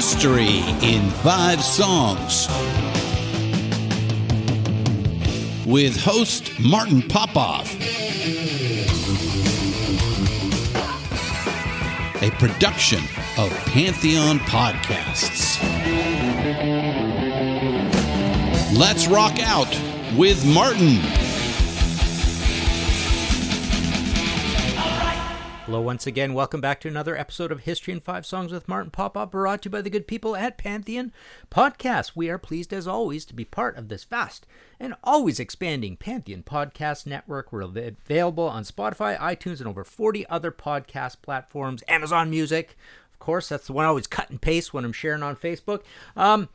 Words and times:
History 0.00 0.60
in 0.80 1.10
Five 1.10 1.62
Songs. 1.62 2.48
With 5.66 5.94
host 6.02 6.58
Martin 6.58 7.02
Popoff. 7.02 7.70
A 12.22 12.30
production 12.38 13.00
of 13.36 13.50
Pantheon 13.66 14.38
Podcasts. 14.38 15.60
Let's 18.74 19.06
rock 19.06 19.38
out 19.40 19.68
with 20.16 20.46
Martin. 20.46 21.19
Hello, 25.70 25.80
once 25.80 26.04
again. 26.04 26.34
Welcome 26.34 26.60
back 26.60 26.80
to 26.80 26.88
another 26.88 27.16
episode 27.16 27.52
of 27.52 27.60
History 27.60 27.92
in 27.92 28.00
Five 28.00 28.26
Songs 28.26 28.50
with 28.50 28.66
Martin 28.66 28.90
Popoff, 28.90 29.30
brought 29.30 29.62
to 29.62 29.68
you 29.68 29.70
by 29.70 29.80
the 29.80 29.88
good 29.88 30.08
people 30.08 30.34
at 30.34 30.58
Pantheon 30.58 31.12
Podcast. 31.48 32.16
We 32.16 32.28
are 32.28 32.38
pleased, 32.38 32.72
as 32.72 32.88
always, 32.88 33.24
to 33.26 33.34
be 33.34 33.44
part 33.44 33.76
of 33.76 33.88
this 33.88 34.02
vast 34.02 34.48
and 34.80 34.96
always 35.04 35.38
expanding 35.38 35.96
Pantheon 35.96 36.42
Podcast 36.42 37.06
Network. 37.06 37.52
We're 37.52 37.60
available 37.62 38.48
on 38.48 38.64
Spotify, 38.64 39.16
iTunes, 39.16 39.60
and 39.60 39.68
over 39.68 39.84
40 39.84 40.26
other 40.26 40.50
podcast 40.50 41.22
platforms, 41.22 41.84
Amazon 41.86 42.30
Music. 42.30 42.76
Of 43.12 43.20
course, 43.20 43.48
that's 43.48 43.68
the 43.68 43.72
one 43.72 43.84
I 43.84 43.90
always 43.90 44.08
cut 44.08 44.28
and 44.28 44.42
paste 44.42 44.74
when 44.74 44.84
I'm 44.84 44.92
sharing 44.92 45.22
on 45.22 45.36
Facebook. 45.36 45.82
Um, 46.16 46.48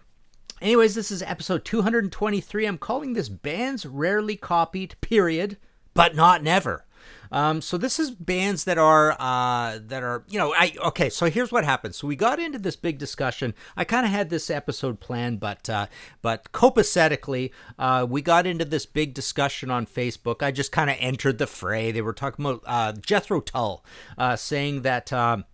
anyways, 0.62 0.94
this 0.94 1.10
is 1.10 1.22
episode 1.22 1.64
223. 1.64 2.66
I'm 2.66 2.78
calling 2.78 3.14
this 3.14 3.30
Bands 3.30 3.86
Rarely 3.86 4.36
Copied, 4.36 4.96
period, 5.00 5.56
but 5.94 6.18
not 6.18 6.44
never. 6.44 6.84
Um, 7.32 7.62
so 7.62 7.78
this 7.78 8.00
is 8.00 8.12
bands 8.12 8.64
that 8.66 8.78
are 8.78 9.16
uh, 9.20 9.80
that 9.88 10.04
are 10.04 10.24
you 10.28 10.40
know 10.40 10.54
I 10.54 10.74
okay. 10.86 11.10
So 11.10 11.30
here's 11.30 11.52
what 11.52 11.66
happened. 11.66 11.96
So 11.96 12.08
we 12.08 12.16
got 12.16 12.40
into 12.40 12.60
this 12.60 12.76
big 12.76 12.98
discussion. 12.98 13.54
I 13.76 13.84
kind 13.84 14.06
of 14.06 14.12
had 14.12 14.30
this 14.30 14.50
episode 14.50 15.00
planned, 15.00 15.40
but 15.40 15.70
uh, 15.70 15.88
but 16.22 16.52
copacetically, 16.52 17.52
uh, 17.78 18.06
we 18.10 18.22
got 18.22 18.46
into 18.48 18.66
this 18.66 18.86
big 18.86 19.14
discussion 19.14 19.72
on 19.72 19.86
Facebook. 19.86 20.44
I 20.44 20.52
just 20.52 20.72
kind 20.72 20.90
of 20.90 20.98
entered 21.00 21.38
the 21.38 21.48
fray. 21.48 21.92
They 21.92 22.02
were 22.02 22.14
talking 22.14 22.46
about 22.46 22.64
uh, 22.66 22.94
Jethro 22.94 23.42
Tull, 23.42 23.84
uh, 24.18 24.36
saying 24.36 24.84
that. 24.84 25.12
Um, 25.12 25.46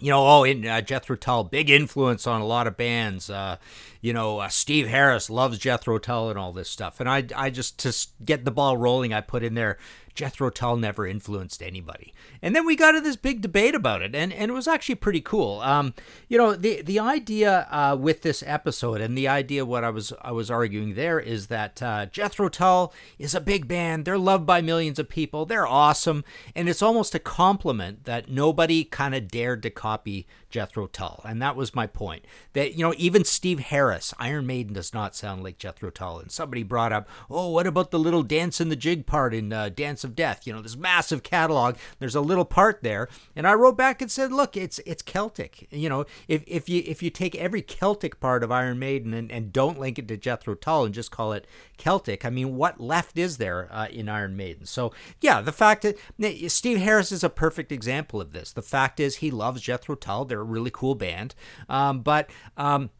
you 0.00 0.10
know, 0.10 0.24
oh, 0.26 0.44
in 0.44 0.66
uh, 0.66 0.80
Jethro 0.80 1.16
Tull, 1.16 1.44
big 1.44 1.70
influence 1.70 2.26
on 2.26 2.40
a 2.40 2.46
lot 2.46 2.66
of 2.66 2.76
bands. 2.76 3.28
Uh, 3.28 3.56
you 4.00 4.12
know, 4.12 4.38
uh, 4.38 4.48
Steve 4.48 4.86
Harris 4.86 5.28
loves 5.28 5.58
Jethro 5.58 5.98
Tull 5.98 6.30
and 6.30 6.38
all 6.38 6.52
this 6.52 6.68
stuff. 6.68 7.00
And 7.00 7.08
I, 7.08 7.24
I 7.34 7.50
just 7.50 7.78
to 7.80 8.24
get 8.24 8.44
the 8.44 8.50
ball 8.50 8.76
rolling, 8.76 9.12
I 9.12 9.20
put 9.20 9.42
in 9.42 9.54
there 9.54 9.78
Jethro 10.18 10.50
Tull 10.50 10.76
never 10.76 11.06
influenced 11.06 11.62
anybody. 11.62 12.12
And 12.42 12.56
then 12.56 12.66
we 12.66 12.74
got 12.74 12.96
into 12.96 13.08
this 13.08 13.14
big 13.14 13.40
debate 13.40 13.76
about 13.76 14.02
it, 14.02 14.16
and, 14.16 14.32
and 14.32 14.50
it 14.50 14.52
was 14.52 14.66
actually 14.66 14.96
pretty 14.96 15.20
cool. 15.20 15.60
Um, 15.60 15.94
you 16.26 16.36
know, 16.36 16.56
the 16.56 16.82
the 16.82 16.98
idea 16.98 17.68
uh, 17.70 17.96
with 17.96 18.22
this 18.22 18.42
episode, 18.44 19.00
and 19.00 19.16
the 19.16 19.28
idea 19.28 19.64
what 19.64 19.84
I 19.84 19.90
was 19.90 20.12
I 20.20 20.32
was 20.32 20.50
arguing 20.50 20.96
there 20.96 21.20
is 21.20 21.46
that 21.46 21.80
uh, 21.80 22.06
Jethro 22.06 22.48
Tull 22.48 22.92
is 23.16 23.32
a 23.32 23.40
big 23.40 23.68
band. 23.68 24.04
They're 24.04 24.18
loved 24.18 24.44
by 24.44 24.60
millions 24.60 24.98
of 24.98 25.08
people. 25.08 25.46
They're 25.46 25.68
awesome, 25.68 26.24
and 26.52 26.68
it's 26.68 26.82
almost 26.82 27.14
a 27.14 27.20
compliment 27.20 28.02
that 28.06 28.28
nobody 28.28 28.82
kind 28.82 29.14
of 29.14 29.28
dared 29.28 29.62
to 29.62 29.70
copy 29.70 30.26
Jethro 30.50 30.86
Tull. 30.86 31.20
And 31.24 31.40
that 31.42 31.56
was 31.56 31.74
my 31.74 31.86
point. 31.86 32.24
That, 32.54 32.74
you 32.74 32.84
know, 32.84 32.94
even 32.96 33.24
Steve 33.24 33.58
Harris, 33.58 34.14
Iron 34.18 34.46
Maiden 34.46 34.72
does 34.72 34.94
not 34.94 35.14
sound 35.14 35.42
like 35.42 35.58
Jethro 35.58 35.90
Tull. 35.90 36.18
And 36.18 36.30
somebody 36.30 36.62
brought 36.62 36.92
up, 36.92 37.08
oh, 37.30 37.50
what 37.50 37.66
about 37.66 37.90
the 37.90 37.98
little 37.98 38.22
dance 38.22 38.60
in 38.60 38.68
the 38.68 38.76
jig 38.76 39.06
part 39.06 39.34
in 39.34 39.52
uh, 39.52 39.68
Dance 39.68 40.04
of 40.08 40.16
Death? 40.16 40.46
You 40.46 40.52
know, 40.52 40.62
this 40.62 40.76
massive 40.76 41.22
catalog. 41.22 41.76
There's 41.98 42.14
a 42.14 42.20
little 42.20 42.44
part 42.44 42.82
there. 42.82 43.08
And 43.36 43.46
I 43.46 43.54
wrote 43.54 43.76
back 43.76 44.02
and 44.02 44.10
said, 44.10 44.32
look, 44.32 44.56
it's 44.56 44.80
it's 44.80 45.02
Celtic. 45.02 45.68
You 45.70 45.88
know, 45.88 46.06
if, 46.26 46.42
if 46.46 46.68
you 46.68 46.82
if 46.86 47.02
you 47.02 47.10
take 47.10 47.34
every 47.36 47.62
Celtic 47.62 48.18
part 48.20 48.42
of 48.42 48.50
Iron 48.50 48.78
Maiden 48.78 49.14
and, 49.14 49.30
and 49.30 49.52
don't 49.52 49.78
link 49.78 49.98
it 49.98 50.08
to 50.08 50.16
Jethro 50.16 50.54
Tull 50.54 50.84
and 50.84 50.94
just 50.94 51.10
call 51.10 51.32
it 51.32 51.46
Celtic, 51.76 52.24
I 52.24 52.30
mean, 52.30 52.56
what 52.56 52.80
left 52.80 53.18
is 53.18 53.38
there 53.38 53.68
uh, 53.70 53.86
in 53.90 54.08
Iron 54.08 54.36
Maiden? 54.36 54.66
So, 54.66 54.92
yeah, 55.20 55.40
the 55.40 55.52
fact 55.52 55.82
that 55.82 56.50
Steve 56.50 56.78
Harris 56.78 57.12
is 57.12 57.22
a 57.22 57.30
perfect 57.30 57.70
example 57.70 58.20
of 58.20 58.32
this. 58.32 58.52
The 58.52 58.62
fact 58.62 58.98
is 58.98 59.16
he 59.16 59.30
loves 59.30 59.60
Jethro 59.60 59.94
Tull. 59.94 60.24
They're 60.24 60.40
a 60.40 60.44
really 60.44 60.70
cool 60.72 60.94
band. 60.94 61.34
Um, 61.68 62.00
but 62.00 62.30
um, 62.56 62.90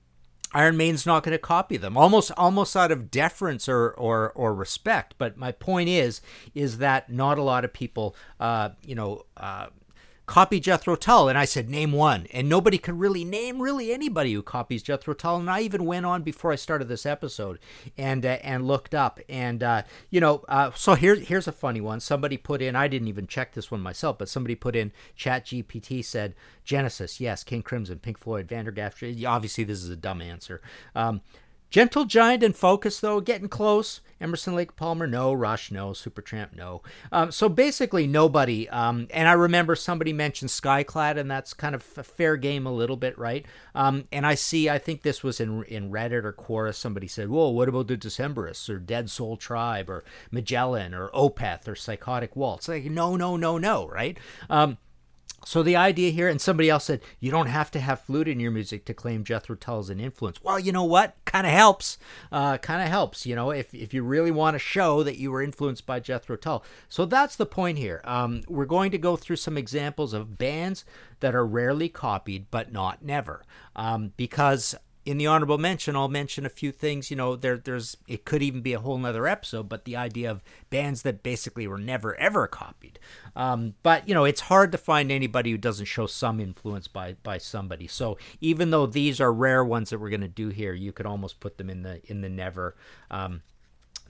Iron 0.55 0.77
Maiden's 0.77 1.05
not 1.05 1.23
going 1.23 1.33
to 1.33 1.39
copy 1.39 1.77
them, 1.77 1.97
almost 1.97 2.31
almost 2.37 2.75
out 2.77 2.91
of 2.91 3.11
deference 3.11 3.69
or, 3.69 3.91
or 3.91 4.33
or 4.33 4.55
respect. 4.55 5.15
But 5.19 5.37
my 5.37 5.53
point 5.53 5.89
is, 5.89 6.21
is 6.55 6.79
that 6.79 7.11
not 7.11 7.39
a 7.39 7.43
lot 7.43 7.65
of 7.65 7.73
people, 7.73 8.17
uh, 8.41 8.71
you 8.85 8.95
know, 8.95 9.25
uh, 9.37 9.67
copy 10.29 10.61
Jethro 10.61 10.95
Tull. 10.95 11.29
And 11.29 11.37
I 11.37 11.45
said, 11.45 11.69
name 11.69 11.91
one. 11.91 12.27
And 12.33 12.49
nobody 12.49 12.79
could 12.79 13.01
really 13.01 13.25
name 13.25 13.61
really 13.61 13.93
anybody 13.93 14.33
who 14.33 14.43
copies 14.43 14.83
Jethro 14.83 15.15
Tull. 15.15 15.39
And 15.41 15.51
I 15.51 15.63
even 15.63 15.85
went 15.85 16.07
on 16.07 16.23
before 16.23 16.53
I 16.53 16.57
started 16.57 16.87
this 16.87 17.05
episode 17.05 17.59
and 17.97 18.25
uh, 18.25 18.39
and 18.43 18.69
looked 18.69 18.95
up. 18.95 19.19
And, 19.29 19.63
uh, 19.63 19.83
you 20.11 20.21
know, 20.21 20.45
uh, 20.49 20.71
so 20.75 20.95
here, 20.95 21.17
here's 21.17 21.49
a 21.49 21.53
funny 21.53 21.81
one. 21.81 21.99
Somebody 21.99 22.37
put 22.37 22.63
in, 22.63 22.77
I 22.77 22.87
didn't 22.87 23.09
even 23.09 23.27
check 23.27 23.55
this 23.55 23.71
one 23.71 23.81
myself, 23.81 24.19
but 24.19 24.29
somebody 24.29 24.55
put 24.55 24.77
in 24.77 24.93
Chat 25.17 25.47
GPT 25.47 26.05
said, 26.05 26.35
Genesis, 26.65 27.19
yes, 27.19 27.43
King 27.43 27.63
Crimson, 27.63 27.99
Pink 27.99 28.19
Floyd, 28.19 28.47
Van 28.47 28.67
der 28.67 28.71
Graaf. 28.71 29.03
Obviously, 29.27 29.65
this 29.65 29.83
is 29.83 29.89
a 29.89 29.97
dumb 29.97 30.21
answer. 30.21 30.61
Um, 30.95 31.23
Gentle 31.71 32.05
Giant 32.05 32.43
and 32.43 32.57
Focus, 32.57 33.01
though, 33.01 33.21
getting 33.21 33.49
close. 33.49 34.01
Emerson 34.21 34.55
Lake 34.55 34.75
Palmer, 34.75 35.07
no. 35.07 35.33
Rush, 35.33 35.71
no. 35.71 35.91
Supertramp, 35.91 36.57
no. 36.57 36.83
Um, 37.13 37.31
so 37.31 37.49
basically, 37.49 38.07
nobody. 38.07 38.69
Um, 38.69 39.07
and 39.13 39.29
I 39.29 39.33
remember 39.33 39.77
somebody 39.77 40.13
mentioned 40.13 40.51
Skyclad, 40.51 41.19
and 41.19 41.31
that's 41.31 41.55
kind 41.55 41.75
of 41.75 41.85
a 41.97 42.03
fair 42.03 42.37
game 42.37 42.67
a 42.67 42.73
little 42.73 42.97
bit, 42.97 43.17
right? 43.19 43.47
Um, 43.75 44.09
and 44.11 44.27
I 44.27 44.35
see, 44.35 44.69
I 44.69 44.79
think 44.79 45.03
this 45.03 45.23
was 45.23 45.41
in 45.41 45.63
in 45.65 45.91
Reddit 45.91 46.25
or 46.25 46.33
Quora. 46.33 46.75
Somebody 46.75 47.07
said, 47.07 47.29
"Whoa, 47.29 47.51
what 47.51 47.69
about 47.69 47.87
the 47.87 47.97
Decemberists 47.97 48.69
or 48.69 48.79
Dead 48.79 49.11
Soul 49.11 49.37
Tribe 49.37 49.89
or 49.89 50.05
Magellan 50.31 50.95
or 50.95 51.11
Opeth 51.11 51.69
or 51.69 51.77
Psychotic 51.77 52.35
Waltz?" 52.35 52.69
Like, 52.69 52.85
no, 52.85 53.15
no, 53.15 53.37
no, 53.37 53.59
no, 53.59 53.87
right? 53.87 54.19
Um, 54.51 54.79
so 55.49 55.63
the 55.63 55.77
idea 55.77 56.11
here, 56.11 56.29
and 56.29 56.39
somebody 56.39 56.69
else 56.69 56.85
said, 56.85 57.01
you 57.21 57.31
don't 57.31 57.47
have 57.47 57.71
to 57.71 57.81
have 57.81 58.03
flute 58.03 58.29
in 58.29 58.39
your 58.39 58.51
music 58.51 58.85
to 58.85 58.93
claim 58.93 59.25
Jethro 59.25 59.57
Tull 59.57 59.79
as 59.79 59.89
an 59.89 59.99
influence. 59.99 60.43
Well, 60.43 60.59
you 60.59 60.73
know 60.73 60.85
what? 60.85 61.17
Kind 61.25 61.47
of 61.47 61.55
helps. 61.55 61.97
Uh, 62.31 62.59
kind 62.59 62.83
of 62.83 62.89
helps, 62.89 63.25
you 63.25 63.35
know, 63.35 63.51
if, 63.51 63.73
if 63.73 63.95
you 63.95 64.03
really 64.03 64.31
want 64.31 64.57
to 64.57 64.59
show 64.59 65.03
that 65.03 65.17
you 65.17 65.31
were 65.31 65.41
influenced 65.41 65.87
by 65.87 66.01
Jethro 66.01 66.37
Tull. 66.37 66.63
So 66.91 67.07
that's 67.07 67.35
the 67.35 67.47
point 67.47 67.79
here. 67.79 68.03
Um, 68.05 68.43
we're 68.47 68.67
going 68.67 68.91
to 68.91 68.99
go 68.99 69.17
through 69.17 69.37
some 69.37 69.57
examples 69.57 70.13
of 70.13 70.37
bands 70.37 70.85
that 71.21 71.35
are 71.35 71.47
rarely 71.47 71.89
copied, 71.89 72.51
but 72.51 72.71
not 72.71 73.03
never. 73.03 73.43
Um, 73.75 74.13
because 74.19 74.75
in 75.09 75.17
the 75.17 75.27
honorable 75.27 75.57
mention, 75.57 75.97
I'll 75.97 76.09
mention 76.09 76.45
a 76.45 76.51
few 76.51 76.71
things. 76.71 77.11
You 77.11 77.17
know, 77.17 77.35
there, 77.35 77.57
there's 77.57 77.97
it 78.07 78.27
could 78.27 78.43
even 78.43 78.61
be 78.61 78.75
a 78.75 78.79
whole 78.79 78.99
nother 78.99 79.27
episode, 79.27 79.67
but 79.67 79.87
the 79.87 79.97
idea 79.97 80.31
of 80.31 80.43
bands 80.69 81.01
that 81.01 81.23
basically 81.23 81.67
were 81.67 81.79
never 81.79 82.15
ever 82.17 82.47
copied. 82.47 82.99
Um, 83.35 83.73
but 83.83 84.07
you 84.07 84.15
know, 84.15 84.27
it's 84.27 84.43
hard 84.43 84.71
to 84.73 84.79
find 84.79 85.11
anybody 85.11 85.51
who 85.51 85.57
doesn't 85.57 85.87
show 85.87 86.05
some 86.05 86.41
influence 86.41 86.89
by 86.89 87.17
by 87.23 87.39
somebody. 87.39 87.87
So 87.87 88.19
even 88.43 88.69
though 88.69 88.85
these 88.85 89.19
are 89.19 89.33
rare 89.33 89.65
ones 89.65 89.89
that 89.89 89.99
we're 89.99 90.11
going 90.11 90.21
to 90.21 90.29
do 90.29 90.51
here, 90.51 90.75
you 90.75 90.93
could 90.93 91.07
almost 91.07 91.41
put 91.41 91.57
them 91.57 91.71
in 91.71 91.85
the 91.85 92.03
in 92.11 92.21
the 92.21 92.29
never. 92.29 92.77
Um, 93.11 93.41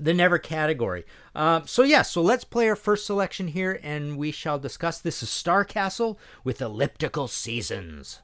the 0.01 0.15
never 0.15 0.39
category. 0.39 1.05
Um, 1.35 1.67
so 1.67 1.83
yeah, 1.85 2.03
so 2.03 2.23
let's 2.23 2.45
play 2.45 2.69
our 2.69 2.77
first 2.77 3.07
selection 3.07 3.49
here, 3.49 3.81
and 3.83 4.17
we 4.17 4.31
shall 4.31 4.59
discuss. 4.59 5.01
This 5.01 5.25
is 5.25 5.29
Starcastle 5.29 6.17
with 6.43 6.61
Elliptical 6.61 7.27
Seasons. 7.27 8.21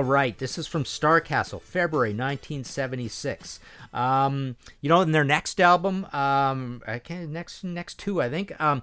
All 0.00 0.04
right, 0.04 0.38
this 0.38 0.56
is 0.56 0.66
from 0.66 0.84
Starcastle, 0.84 1.60
February 1.60 2.14
1976. 2.14 3.60
Um, 3.92 4.56
you 4.80 4.88
know, 4.88 5.02
in 5.02 5.12
their 5.12 5.24
next 5.24 5.60
album, 5.60 6.06
um, 6.14 6.82
I 6.86 7.00
can 7.00 7.34
next 7.34 7.62
next 7.64 7.98
two, 7.98 8.22
I 8.22 8.30
think. 8.30 8.58
Um, 8.58 8.82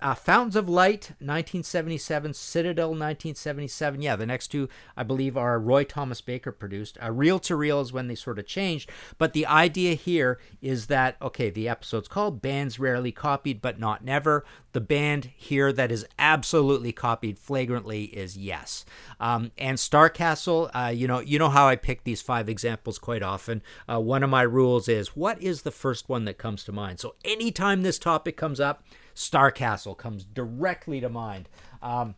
uh, 0.00 0.14
Fountains 0.14 0.56
of 0.56 0.68
Light, 0.68 1.10
1977, 1.20 2.34
Citadel, 2.34 2.88
1977. 2.88 4.02
Yeah, 4.02 4.16
the 4.16 4.26
next 4.26 4.48
two, 4.48 4.68
I 4.96 5.02
believe, 5.02 5.36
are 5.36 5.58
Roy 5.58 5.84
Thomas 5.84 6.20
Baker 6.20 6.52
produced. 6.52 6.98
Uh, 7.02 7.10
reel 7.10 7.38
to 7.40 7.56
Reel 7.56 7.80
is 7.80 7.92
when 7.92 8.08
they 8.08 8.14
sort 8.14 8.38
of 8.38 8.46
changed. 8.46 8.90
But 9.18 9.32
the 9.32 9.46
idea 9.46 9.94
here 9.94 10.38
is 10.60 10.86
that, 10.86 11.16
okay, 11.20 11.50
the 11.50 11.68
episode's 11.68 12.08
called 12.08 12.42
Bands 12.42 12.78
Rarely 12.78 13.12
Copied 13.12 13.60
But 13.60 13.78
Not 13.78 14.04
Never. 14.04 14.44
The 14.72 14.80
band 14.80 15.30
here 15.36 15.72
that 15.72 15.92
is 15.92 16.06
absolutely 16.18 16.92
copied 16.92 17.38
flagrantly 17.38 18.04
is 18.04 18.36
Yes. 18.36 18.84
Um, 19.20 19.52
and 19.56 19.78
Starcastle, 19.78 20.70
uh, 20.74 20.88
you 20.88 21.06
know, 21.06 21.20
you 21.20 21.38
know 21.38 21.48
how 21.48 21.68
I 21.68 21.76
pick 21.76 22.04
these 22.04 22.22
five 22.22 22.48
examples 22.48 22.98
quite 22.98 23.22
often. 23.22 23.62
Uh, 23.88 24.00
one 24.00 24.22
of 24.22 24.30
my 24.30 24.42
rules 24.42 24.88
is 24.88 25.16
what 25.16 25.40
is 25.40 25.62
the 25.62 25.70
first 25.70 26.08
one 26.08 26.24
that 26.24 26.38
comes 26.38 26.64
to 26.64 26.72
mind? 26.72 26.98
So 27.00 27.14
anytime 27.24 27.82
this 27.82 27.98
topic 27.98 28.36
comes 28.36 28.58
up, 28.58 28.84
Starcastle 29.14 29.96
comes 29.96 30.24
directly 30.24 31.00
to 31.00 31.08
mind. 31.08 31.48
Um, 31.82 32.14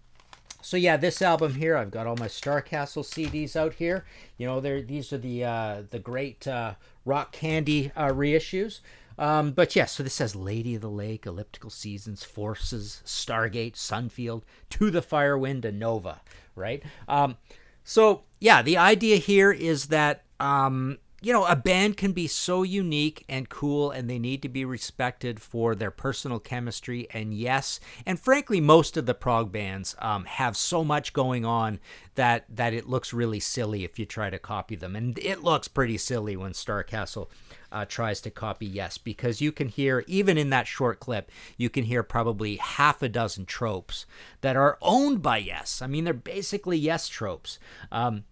so 0.63 0.77
yeah, 0.77 0.97
this 0.97 1.23
album 1.23 1.55
here, 1.55 1.77
I've 1.77 1.93
got 1.93 2.07
all 2.07 2.17
my 2.17 2.27
Starcastle 2.27 3.05
CDs 3.05 3.55
out 3.55 3.75
here. 3.75 4.05
You 4.37 4.47
know, 4.47 4.61
these 4.61 5.13
are 5.13 5.19
the 5.19 5.45
uh, 5.45 5.83
the 5.91 6.01
great 6.01 6.49
uh, 6.49 6.75
rock 7.05 7.31
candy 7.33 7.93
uh, 7.95 8.09
reissues. 8.09 8.81
Um, 9.19 9.53
but 9.53 9.77
yeah, 9.77 9.87
so 9.87 10.03
this 10.03 10.15
says 10.15 10.35
Lady 10.35 10.75
of 10.75 10.83
the 10.83 10.91
Lake, 10.91 11.25
Elliptical 11.25 11.71
Seasons, 11.71 12.23
Forces, 12.23 13.01
Stargate, 13.07 13.75
Sunfield, 13.75 14.43
To 14.71 14.91
the 14.91 15.01
Firewind, 15.01 15.65
and 15.65 15.79
Nova, 15.79 16.21
right? 16.55 16.83
Um, 17.09 17.37
so 17.85 18.25
yeah, 18.41 18.61
the 18.61 18.77
idea 18.77 19.17
here 19.17 19.53
is 19.53 19.87
that 19.87 20.25
um, 20.41 20.99
you 21.27 21.33
know, 21.33 21.45
a 21.45 21.57
band 21.57 21.97
can 21.97 22.13
be 22.13 22.29
so 22.29 22.63
unique 22.63 23.25
and 23.29 23.49
cool, 23.49 23.91
and 23.91 24.09
they 24.09 24.17
need 24.17 24.43
to 24.43 24.49
be 24.49 24.65
respected 24.65 25.43
for 25.43 25.75
their 25.75 25.91
personal 25.91 26.39
chemistry. 26.39 27.09
And 27.11 27.35
yes, 27.35 27.81
and 28.07 28.21
frankly, 28.21 28.61
most 28.61 28.97
of 28.97 29.07
the 29.07 29.15
prog 29.15 29.51
bands 29.51 29.97
um, 29.99 30.25
have 30.27 30.57
so 30.57 30.85
much 30.85 31.13
going 31.13 31.45
on 31.45 31.81
that 32.15 32.45
that 32.49 32.73
it 32.73 32.89
looks 32.89 33.13
really 33.13 33.41
silly 33.41 33.83
if 33.83 33.99
you 33.99 34.07
try 34.07 34.31
to 34.31 34.39
copy 34.39 34.77
them, 34.77 34.95
and 34.95 35.19
it 35.19 35.43
looks 35.43 35.67
pretty 35.67 35.99
silly 35.99 36.37
when 36.37 36.53
Starcastle 36.53 37.29
uh, 37.73 37.85
tries 37.85 38.21
to 38.21 38.31
copy 38.31 38.67
Yes, 38.67 38.97
because 38.97 39.41
you 39.41 39.51
can 39.51 39.67
hear 39.67 40.05
even 40.07 40.39
in 40.39 40.51
that 40.51 40.69
short 40.69 41.01
clip, 41.01 41.33
you 41.57 41.69
can 41.69 41.83
hear 41.83 42.05
probably 42.05 42.55
half 42.55 43.03
a 43.03 43.09
dozen 43.09 43.47
tropes 43.47 44.07
that 44.43 44.55
are 44.55 44.79
owned 44.81 45.23
by 45.23 45.39
Yes. 45.39 45.83
I 45.83 45.89
mean, 45.89 46.05
they're 46.05 46.15
basically 46.15 46.79
Yes 46.79 47.09
tropes. 47.09 47.59
Um, 47.91 48.23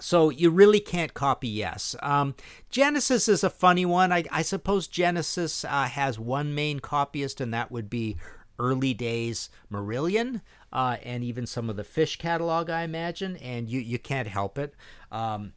so 0.00 0.30
you 0.30 0.50
really 0.50 0.80
can't 0.80 1.14
copy 1.14 1.48
yes. 1.48 1.96
Um, 2.02 2.34
Genesis 2.70 3.28
is 3.28 3.44
a 3.44 3.50
funny 3.50 3.84
one. 3.84 4.12
I, 4.12 4.24
I 4.30 4.42
suppose 4.42 4.86
Genesis 4.86 5.64
uh, 5.64 5.84
has 5.84 6.18
one 6.18 6.54
main 6.54 6.80
copyist, 6.80 7.40
and 7.40 7.52
that 7.54 7.70
would 7.70 7.90
be 7.90 8.16
early 8.58 8.94
days 8.94 9.50
Marillion, 9.70 10.40
uh, 10.72 10.96
and 11.02 11.22
even 11.22 11.46
some 11.46 11.68
of 11.68 11.76
the 11.76 11.84
fish 11.84 12.16
catalog, 12.16 12.70
I 12.70 12.82
imagine. 12.82 13.36
And 13.36 13.68
you 13.68 13.80
you 13.80 13.98
can't 13.98 14.28
help 14.28 14.58
it. 14.58 14.74
Um, 15.10 15.52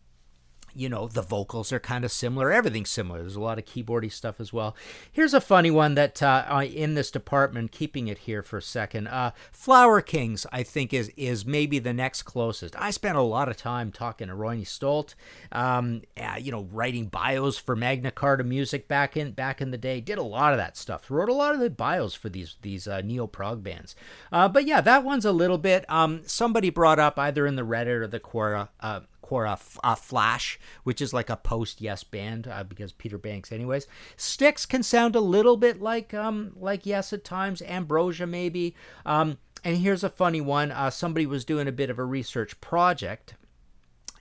you 0.79 0.87
know, 0.87 1.07
the 1.07 1.21
vocals 1.21 1.73
are 1.73 1.79
kind 1.79 2.05
of 2.05 2.11
similar. 2.11 2.51
Everything's 2.51 2.89
similar. 2.89 3.19
There's 3.19 3.35
a 3.35 3.41
lot 3.41 3.59
of 3.59 3.65
keyboardy 3.65 4.11
stuff 4.11 4.39
as 4.39 4.53
well. 4.53 4.77
Here's 5.11 5.33
a 5.33 5.41
funny 5.41 5.69
one 5.69 5.95
that 5.95 6.23
uh, 6.23 6.63
in 6.63 6.93
this 6.93 7.11
department, 7.11 7.73
keeping 7.73 8.07
it 8.07 8.19
here 8.19 8.41
for 8.41 8.57
a 8.57 8.61
second. 8.61 9.07
Uh, 9.07 9.31
Flower 9.51 9.99
Kings, 10.01 10.45
I 10.53 10.63
think, 10.63 10.93
is 10.93 11.11
is 11.17 11.45
maybe 11.45 11.79
the 11.79 11.93
next 11.93 12.23
closest. 12.23 12.75
I 12.79 12.91
spent 12.91 13.17
a 13.17 13.21
lot 13.21 13.49
of 13.49 13.57
time 13.57 13.91
talking 13.91 14.29
to 14.29 14.35
Roine 14.35 14.63
Stolt, 14.63 15.15
um, 15.51 16.03
uh, 16.17 16.37
you 16.39 16.51
know, 16.51 16.67
writing 16.71 17.07
bios 17.07 17.57
for 17.57 17.75
Magna 17.75 18.11
Carta 18.11 18.45
Music 18.45 18.87
back 18.87 19.17
in 19.17 19.31
back 19.31 19.61
in 19.61 19.71
the 19.71 19.77
day. 19.77 19.99
Did 19.99 20.17
a 20.17 20.23
lot 20.23 20.53
of 20.53 20.57
that 20.59 20.77
stuff. 20.77 21.11
Wrote 21.11 21.29
a 21.29 21.33
lot 21.33 21.53
of 21.53 21.59
the 21.59 21.69
bios 21.69 22.13
for 22.13 22.29
these 22.29 22.55
these 22.61 22.87
uh, 22.87 23.01
neo 23.01 23.27
prog 23.27 23.63
bands. 23.63 23.95
Uh, 24.31 24.47
but 24.47 24.65
yeah, 24.65 24.79
that 24.79 25.03
one's 25.03 25.25
a 25.25 25.33
little 25.33 25.57
bit. 25.57 25.89
Um, 25.89 26.21
somebody 26.25 26.69
brought 26.69 26.99
up 26.99 27.19
either 27.19 27.45
in 27.45 27.57
the 27.57 27.65
Reddit 27.65 27.87
or 27.87 28.07
the 28.07 28.21
Quora 28.21 28.69
Quora 29.29 29.59
uh, 29.83 29.95
Flash, 29.95 30.59
which 30.83 31.01
is 31.01 31.13
like 31.13 31.29
a 31.29 31.35
post 31.35 31.81
Yes 31.81 32.03
band 32.03 32.47
uh, 32.47 32.63
because 32.63 32.91
Peter 32.93 33.17
Banks, 33.17 33.51
anyways. 33.51 33.87
Styx 34.17 34.65
can 34.65 34.83
sound 34.83 35.15
a 35.15 35.21
little 35.21 35.57
bit 35.57 35.81
like 35.81 36.13
um 36.13 36.53
like 36.55 36.85
Yes 36.85 37.13
at 37.13 37.23
times. 37.23 37.61
Ambrosia 37.61 38.25
maybe. 38.25 38.75
Um, 39.05 39.37
and 39.63 39.77
here's 39.77 40.03
a 40.03 40.09
funny 40.09 40.41
one. 40.41 40.71
Uh, 40.71 40.89
somebody 40.89 41.25
was 41.25 41.45
doing 41.45 41.67
a 41.67 41.71
bit 41.71 41.89
of 41.89 41.99
a 41.99 42.05
research 42.05 42.59
project 42.61 43.35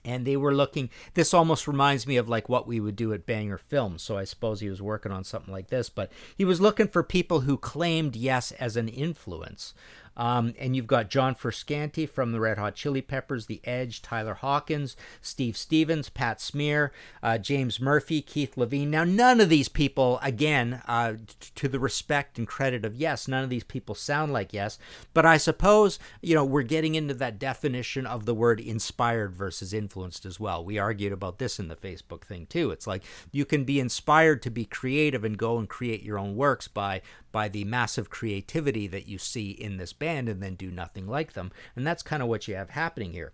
and 0.04 0.24
they 0.24 0.36
were 0.36 0.54
looking 0.54 0.88
this 1.14 1.34
almost 1.34 1.68
reminds 1.68 2.06
me 2.06 2.16
of 2.16 2.28
like 2.28 2.48
what 2.48 2.66
we 2.66 2.80
would 2.80 2.96
do 2.96 3.12
at 3.12 3.26
banger 3.26 3.58
films 3.58 4.02
so 4.02 4.16
i 4.16 4.24
suppose 4.24 4.60
he 4.60 4.70
was 4.70 4.80
working 4.80 5.12
on 5.12 5.24
something 5.24 5.52
like 5.52 5.68
this 5.68 5.90
but 5.90 6.10
he 6.36 6.44
was 6.44 6.60
looking 6.60 6.88
for 6.88 7.02
people 7.02 7.40
who 7.40 7.56
claimed 7.56 8.16
yes 8.16 8.52
as 8.52 8.76
an 8.76 8.88
influence 8.88 9.74
um, 10.18 10.52
and 10.58 10.74
you've 10.74 10.88
got 10.88 11.08
John 11.08 11.36
Frusciante 11.36 12.08
from 12.08 12.32
the 12.32 12.40
Red 12.40 12.58
Hot 12.58 12.74
Chili 12.74 13.00
Peppers, 13.00 13.46
The 13.46 13.60
Edge, 13.62 14.02
Taylor 14.02 14.34
Hawkins, 14.34 14.96
Steve 15.22 15.56
Stevens, 15.56 16.08
Pat 16.08 16.40
Smear, 16.40 16.92
uh, 17.22 17.38
James 17.38 17.80
Murphy, 17.80 18.20
Keith 18.20 18.56
Levene. 18.56 18.88
Now, 18.88 19.04
none 19.04 19.40
of 19.40 19.48
these 19.48 19.68
people, 19.68 20.18
again, 20.20 20.82
uh, 20.88 21.12
t- 21.12 21.50
to 21.54 21.68
the 21.68 21.78
respect 21.78 22.36
and 22.36 22.48
credit 22.48 22.84
of 22.84 22.96
Yes, 22.96 23.28
none 23.28 23.44
of 23.44 23.50
these 23.50 23.64
people 23.64 23.94
sound 23.94 24.32
like 24.32 24.52
Yes. 24.52 24.78
But 25.14 25.24
I 25.24 25.36
suppose, 25.36 26.00
you 26.20 26.34
know, 26.34 26.44
we're 26.44 26.62
getting 26.62 26.96
into 26.96 27.14
that 27.14 27.38
definition 27.38 28.04
of 28.04 28.26
the 28.26 28.34
word 28.34 28.60
inspired 28.60 29.36
versus 29.36 29.72
influenced 29.72 30.26
as 30.26 30.40
well. 30.40 30.64
We 30.64 30.78
argued 30.78 31.12
about 31.12 31.38
this 31.38 31.60
in 31.60 31.68
the 31.68 31.76
Facebook 31.76 32.24
thing 32.24 32.46
too. 32.46 32.72
It's 32.72 32.86
like 32.86 33.04
you 33.30 33.44
can 33.44 33.64
be 33.64 33.78
inspired 33.78 34.42
to 34.42 34.50
be 34.50 34.64
creative 34.64 35.22
and 35.22 35.38
go 35.38 35.58
and 35.58 35.68
create 35.68 36.02
your 36.02 36.18
own 36.18 36.34
works 36.34 36.66
by 36.66 37.02
by 37.30 37.46
the 37.46 37.62
massive 37.64 38.08
creativity 38.08 38.86
that 38.86 39.06
you 39.06 39.18
see 39.18 39.50
in 39.50 39.76
this 39.76 39.92
band 39.92 40.07
and 40.16 40.42
then 40.42 40.54
do 40.54 40.70
nothing 40.70 41.06
like 41.06 41.34
them. 41.34 41.52
And 41.76 41.86
that's 41.86 42.02
kind 42.02 42.22
of 42.22 42.28
what 42.28 42.48
you 42.48 42.54
have 42.54 42.70
happening 42.70 43.12
here. 43.12 43.32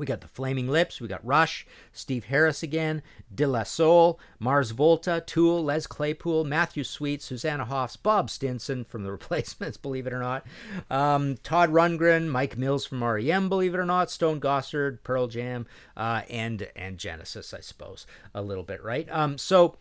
We 0.00 0.06
got 0.06 0.22
the 0.22 0.28
Flaming 0.28 0.66
Lips, 0.66 0.98
we 0.98 1.08
got 1.08 1.24
Rush, 1.26 1.66
Steve 1.92 2.24
Harris 2.24 2.62
again, 2.62 3.02
De 3.34 3.46
La 3.46 3.64
Soul, 3.64 4.18
Mars 4.38 4.70
Volta, 4.70 5.22
Tool, 5.26 5.62
Les 5.62 5.86
Claypool, 5.86 6.44
Matthew 6.44 6.84
Sweet, 6.84 7.20
Susanna 7.20 7.66
Hoffs, 7.66 7.96
Bob 7.96 8.30
Stinson 8.30 8.84
from 8.84 9.04
The 9.04 9.12
Replacements, 9.20 9.76
believe 9.76 10.06
it 10.06 10.14
or 10.14 10.20
not, 10.20 10.46
um, 10.90 11.36
Todd 11.42 11.70
Rundgren, 11.70 12.28
Mike 12.28 12.56
Mills 12.56 12.86
from 12.86 13.04
REM, 13.04 13.50
believe 13.50 13.74
it 13.74 13.78
or 13.78 13.84
not, 13.84 14.10
Stone 14.10 14.40
Gossard, 14.40 15.02
Pearl 15.02 15.26
Jam, 15.26 15.66
uh, 15.98 16.22
and 16.30 16.68
and 16.74 16.96
Genesis, 16.96 17.52
I 17.52 17.60
suppose, 17.60 18.06
a 18.34 18.40
little 18.40 18.64
bit, 18.64 18.82
right? 18.82 19.06
Um, 19.10 19.36
so, 19.36 19.76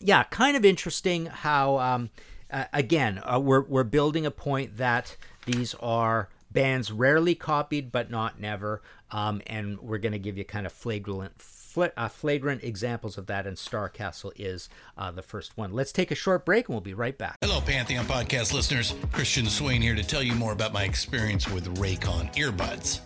yeah, 0.00 0.22
kind 0.24 0.56
of 0.56 0.64
interesting 0.64 1.26
how. 1.26 1.78
Um, 1.78 2.10
uh, 2.50 2.64
again, 2.72 3.20
uh, 3.24 3.40
we're 3.40 3.62
we're 3.62 3.84
building 3.84 4.26
a 4.26 4.30
point 4.30 4.76
that 4.78 5.16
these 5.46 5.74
are 5.80 6.28
bands 6.50 6.92
rarely 6.92 7.34
copied, 7.34 7.92
but 7.92 8.10
not 8.10 8.40
never. 8.40 8.82
Um, 9.10 9.42
and 9.46 9.78
we're 9.80 9.98
going 9.98 10.12
to 10.12 10.18
give 10.18 10.36
you 10.36 10.44
kind 10.44 10.66
of 10.66 10.72
flagrant 10.72 11.40
uh, 11.76 12.08
flagrant 12.08 12.64
examples 12.64 13.18
of 13.18 13.26
that, 13.26 13.46
and 13.46 13.58
Star 13.58 13.88
Castle 13.88 14.32
is 14.36 14.68
uh, 14.96 15.10
the 15.10 15.22
first 15.22 15.56
one. 15.56 15.72
Let's 15.72 15.92
take 15.92 16.10
a 16.10 16.14
short 16.14 16.44
break, 16.44 16.68
and 16.68 16.74
we'll 16.74 16.80
be 16.80 16.94
right 16.94 17.16
back. 17.16 17.38
Hello, 17.40 17.60
Pantheon 17.60 18.06
podcast 18.06 18.52
listeners. 18.52 18.94
Christian 19.12 19.46
Swain 19.46 19.82
here 19.82 19.94
to 19.94 20.04
tell 20.04 20.22
you 20.22 20.34
more 20.34 20.52
about 20.52 20.72
my 20.72 20.84
experience 20.84 21.48
with 21.48 21.76
Raycon 21.78 22.34
earbuds. 22.34 23.00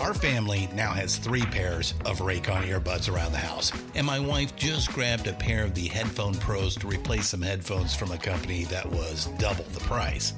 Our 0.00 0.12
family 0.12 0.68
now 0.74 0.92
has 0.92 1.16
three 1.16 1.44
pairs 1.46 1.94
of 2.04 2.18
Raycon 2.18 2.64
earbuds 2.64 3.12
around 3.12 3.32
the 3.32 3.38
house, 3.38 3.72
and 3.94 4.06
my 4.06 4.20
wife 4.20 4.54
just 4.54 4.92
grabbed 4.92 5.26
a 5.26 5.32
pair 5.32 5.64
of 5.64 5.74
the 5.74 5.88
Headphone 5.88 6.34
Pros 6.34 6.76
to 6.76 6.86
replace 6.86 7.28
some 7.28 7.40
headphones 7.40 7.94
from 7.94 8.12
a 8.12 8.18
company 8.18 8.64
that 8.64 8.86
was 8.90 9.26
double 9.38 9.64
the 9.64 9.80
price. 9.80 10.34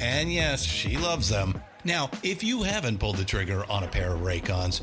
And 0.00 0.32
yes, 0.32 0.62
she 0.62 0.96
loves 0.96 1.28
them. 1.28 1.60
Now, 1.84 2.10
if 2.22 2.42
you 2.42 2.62
haven't 2.62 2.98
pulled 2.98 3.16
the 3.16 3.24
trigger 3.24 3.64
on 3.68 3.84
a 3.84 3.88
pair 3.88 4.14
of 4.14 4.20
Raycons, 4.20 4.82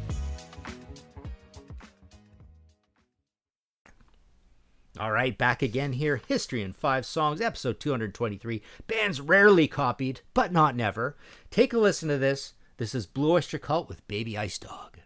All 5.01 5.11
right, 5.11 5.35
back 5.35 5.63
again 5.63 5.93
here. 5.93 6.21
History 6.27 6.61
in 6.61 6.73
Five 6.73 7.07
Songs, 7.07 7.41
episode 7.41 7.79
223. 7.79 8.61
Bands 8.85 9.19
rarely 9.19 9.67
copied, 9.67 10.21
but 10.35 10.51
not 10.51 10.75
never. 10.75 11.17
Take 11.49 11.73
a 11.73 11.79
listen 11.79 12.07
to 12.09 12.19
this. 12.19 12.53
This 12.77 12.93
is 12.93 13.07
Blue 13.07 13.31
Oyster 13.31 13.57
Cult 13.57 13.89
with 13.89 14.07
Baby 14.07 14.37
Ice 14.37 14.59
Dog. 14.59 14.99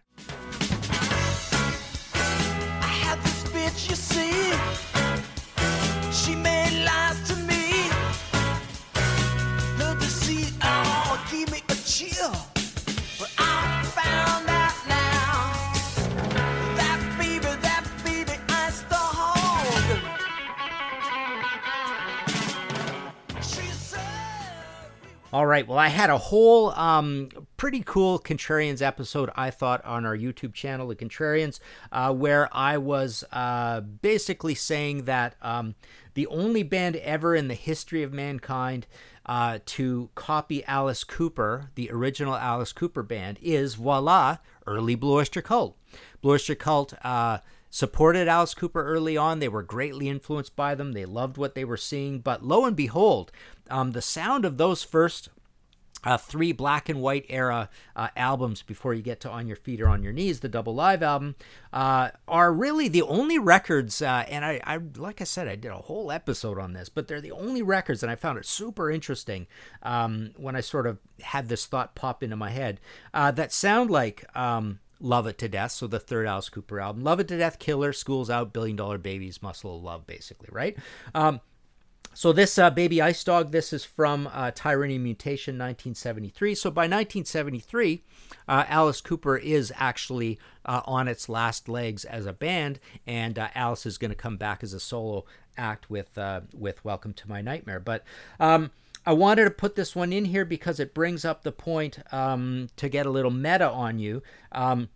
All 25.36 25.44
right. 25.44 25.68
Well, 25.68 25.76
I 25.76 25.88
had 25.88 26.08
a 26.08 26.16
whole 26.16 26.70
um, 26.70 27.28
pretty 27.58 27.82
cool 27.84 28.18
Contrarians 28.18 28.80
episode, 28.80 29.28
I 29.36 29.50
thought, 29.50 29.84
on 29.84 30.06
our 30.06 30.16
YouTube 30.16 30.54
channel, 30.54 30.88
The 30.88 30.96
Contrarians, 30.96 31.60
uh, 31.92 32.14
where 32.14 32.48
I 32.56 32.78
was 32.78 33.22
uh, 33.32 33.82
basically 33.82 34.54
saying 34.54 35.04
that 35.04 35.36
um, 35.42 35.74
the 36.14 36.26
only 36.28 36.62
band 36.62 36.96
ever 36.96 37.34
in 37.34 37.48
the 37.48 37.54
history 37.54 38.02
of 38.02 38.14
mankind 38.14 38.86
uh, 39.26 39.58
to 39.66 40.08
copy 40.14 40.64
Alice 40.64 41.04
Cooper, 41.04 41.68
the 41.74 41.90
original 41.90 42.34
Alice 42.34 42.72
Cooper 42.72 43.02
band, 43.02 43.38
is 43.42 43.74
voila, 43.74 44.38
early 44.66 44.94
Blue 44.94 45.16
Oyster 45.16 45.42
Cult. 45.42 45.76
Blue 46.22 46.32
Oyster 46.32 46.54
Cult. 46.54 46.94
Supported 47.76 48.26
Alice 48.26 48.54
Cooper 48.54 48.82
early 48.82 49.18
on. 49.18 49.38
They 49.38 49.50
were 49.50 49.62
greatly 49.62 50.08
influenced 50.08 50.56
by 50.56 50.74
them. 50.74 50.92
They 50.92 51.04
loved 51.04 51.36
what 51.36 51.54
they 51.54 51.62
were 51.62 51.76
seeing. 51.76 52.20
But 52.20 52.42
lo 52.42 52.64
and 52.64 52.74
behold, 52.74 53.30
um, 53.68 53.92
the 53.92 54.00
sound 54.00 54.46
of 54.46 54.56
those 54.56 54.82
first 54.82 55.28
uh, 56.02 56.16
three 56.16 56.52
black 56.52 56.88
and 56.88 57.02
white 57.02 57.26
era 57.28 57.68
uh, 57.94 58.08
albums 58.16 58.62
before 58.62 58.94
you 58.94 59.02
get 59.02 59.20
to 59.20 59.30
On 59.30 59.46
Your 59.46 59.58
Feet 59.58 59.82
or 59.82 59.88
On 59.88 60.02
Your 60.02 60.14
Knees, 60.14 60.40
the 60.40 60.48
double 60.48 60.74
live 60.74 61.02
album, 61.02 61.34
uh, 61.70 62.12
are 62.26 62.50
really 62.50 62.88
the 62.88 63.02
only 63.02 63.38
records. 63.38 64.00
Uh, 64.00 64.24
and 64.26 64.42
I, 64.42 64.58
I, 64.64 64.78
like 64.96 65.20
I 65.20 65.24
said, 65.24 65.46
I 65.46 65.56
did 65.56 65.70
a 65.70 65.76
whole 65.76 66.10
episode 66.10 66.58
on 66.58 66.72
this, 66.72 66.88
but 66.88 67.08
they're 67.08 67.20
the 67.20 67.32
only 67.32 67.60
records, 67.60 68.02
and 68.02 68.10
I 68.10 68.14
found 68.14 68.38
it 68.38 68.46
super 68.46 68.90
interesting 68.90 69.48
um, 69.82 70.30
when 70.38 70.56
I 70.56 70.62
sort 70.62 70.86
of 70.86 70.96
had 71.20 71.50
this 71.50 71.66
thought 71.66 71.94
pop 71.94 72.22
into 72.22 72.36
my 72.36 72.52
head 72.52 72.80
uh, 73.12 73.32
that 73.32 73.52
sound 73.52 73.90
like. 73.90 74.24
Um, 74.34 74.78
Love 75.00 75.26
It 75.26 75.38
to 75.38 75.48
Death, 75.48 75.72
so 75.72 75.86
the 75.86 76.00
third 76.00 76.26
Alice 76.26 76.48
Cooper 76.48 76.80
album. 76.80 77.04
Love 77.04 77.20
It 77.20 77.28
to 77.28 77.38
Death, 77.38 77.58
Killer, 77.58 77.92
School's 77.92 78.30
Out, 78.30 78.52
Billion 78.52 78.76
Dollar 78.76 78.98
Babies, 78.98 79.42
Muscle 79.42 79.76
of 79.76 79.82
Love, 79.82 80.06
basically, 80.06 80.48
right? 80.50 80.76
Um, 81.14 81.40
so 82.16 82.32
this 82.32 82.58
uh, 82.58 82.70
Baby 82.70 83.02
Ice 83.02 83.22
Dog, 83.22 83.52
this 83.52 83.74
is 83.74 83.84
from 83.84 84.26
uh, 84.32 84.50
Tyranny 84.50 84.96
Mutation 84.96 85.56
1973. 85.56 86.54
So 86.54 86.70
by 86.70 86.84
1973, 86.84 88.02
uh, 88.48 88.64
Alice 88.68 89.02
Cooper 89.02 89.36
is 89.36 89.70
actually 89.76 90.38
uh, 90.64 90.80
on 90.86 91.08
its 91.08 91.28
last 91.28 91.68
legs 91.68 92.06
as 92.06 92.24
a 92.24 92.32
band, 92.32 92.80
and 93.06 93.38
uh, 93.38 93.48
Alice 93.54 93.84
is 93.84 93.98
going 93.98 94.12
to 94.12 94.16
come 94.16 94.38
back 94.38 94.62
as 94.62 94.72
a 94.72 94.80
solo 94.80 95.26
act 95.58 95.90
with 95.90 96.16
uh, 96.16 96.40
with 96.54 96.82
Welcome 96.86 97.12
to 97.12 97.28
My 97.28 97.42
Nightmare. 97.42 97.80
But 97.80 98.02
um, 98.40 98.70
I 99.06 99.12
wanted 99.12 99.44
to 99.44 99.50
put 99.50 99.76
this 99.76 99.94
one 99.94 100.12
in 100.12 100.26
here 100.26 100.44
because 100.44 100.80
it 100.80 100.92
brings 100.92 101.24
up 101.24 101.42
the 101.42 101.52
point 101.52 102.00
um, 102.12 102.68
to 102.76 102.88
get 102.88 103.06
a 103.06 103.10
little 103.10 103.30
meta 103.30 103.70
on 103.70 104.00
you. 104.00 104.22
Um, 104.50 104.88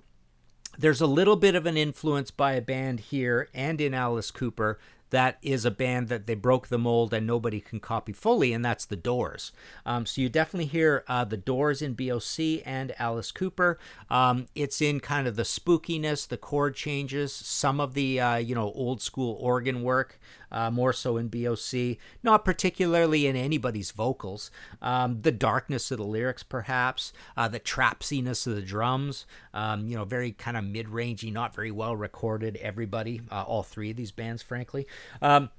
there's 0.76 1.00
a 1.00 1.06
little 1.06 1.36
bit 1.36 1.54
of 1.54 1.64
an 1.64 1.76
influence 1.76 2.30
by 2.30 2.52
a 2.52 2.60
band 2.60 3.00
here 3.00 3.48
and 3.54 3.80
in 3.80 3.94
Alice 3.94 4.30
Cooper 4.30 4.78
that 5.10 5.38
is 5.42 5.64
a 5.64 5.70
band 5.70 6.08
that 6.08 6.26
they 6.26 6.34
broke 6.34 6.68
the 6.68 6.78
mold 6.78 7.12
and 7.12 7.26
nobody 7.26 7.60
can 7.60 7.80
copy 7.80 8.12
fully, 8.12 8.52
and 8.52 8.64
that's 8.64 8.84
the 8.84 8.96
Doors. 8.96 9.52
Um, 9.84 10.06
so 10.06 10.20
you 10.20 10.28
definitely 10.28 10.66
hear 10.66 11.04
uh, 11.08 11.24
the 11.24 11.36
Doors 11.36 11.82
in 11.82 11.94
BOC 11.94 12.62
and 12.64 12.94
Alice 12.98 13.32
Cooper. 13.32 13.78
Um, 14.08 14.46
it's 14.54 14.80
in 14.80 15.00
kind 15.00 15.26
of 15.26 15.36
the 15.36 15.42
spookiness, 15.42 16.26
the 16.26 16.36
chord 16.36 16.74
changes, 16.74 17.32
some 17.32 17.80
of 17.80 17.94
the 17.94 18.20
uh, 18.20 18.36
you 18.36 18.54
know 18.54 18.72
old 18.72 19.02
school 19.02 19.36
organ 19.40 19.82
work. 19.82 20.18
Uh, 20.52 20.70
more 20.70 20.92
so 20.92 21.16
in 21.16 21.28
BOC, 21.28 21.96
not 22.22 22.44
particularly 22.44 23.26
in 23.26 23.36
anybody's 23.36 23.90
vocals. 23.90 24.50
Um, 24.82 25.22
the 25.22 25.32
darkness 25.32 25.90
of 25.90 25.98
the 25.98 26.04
lyrics, 26.04 26.42
perhaps, 26.42 27.12
uh, 27.36 27.48
the 27.48 27.58
trapsiness 27.58 28.46
of 28.46 28.56
the 28.56 28.62
drums, 28.62 29.26
um, 29.54 29.86
you 29.86 29.96
know, 29.96 30.04
very 30.04 30.32
kind 30.32 30.56
of 30.56 30.64
mid 30.64 30.86
rangey, 30.86 31.32
not 31.32 31.54
very 31.54 31.70
well 31.70 31.96
recorded, 31.96 32.56
everybody, 32.56 33.20
uh, 33.30 33.42
all 33.42 33.62
three 33.62 33.90
of 33.90 33.96
these 33.96 34.12
bands, 34.12 34.42
frankly. 34.42 34.86
Um, 35.22 35.50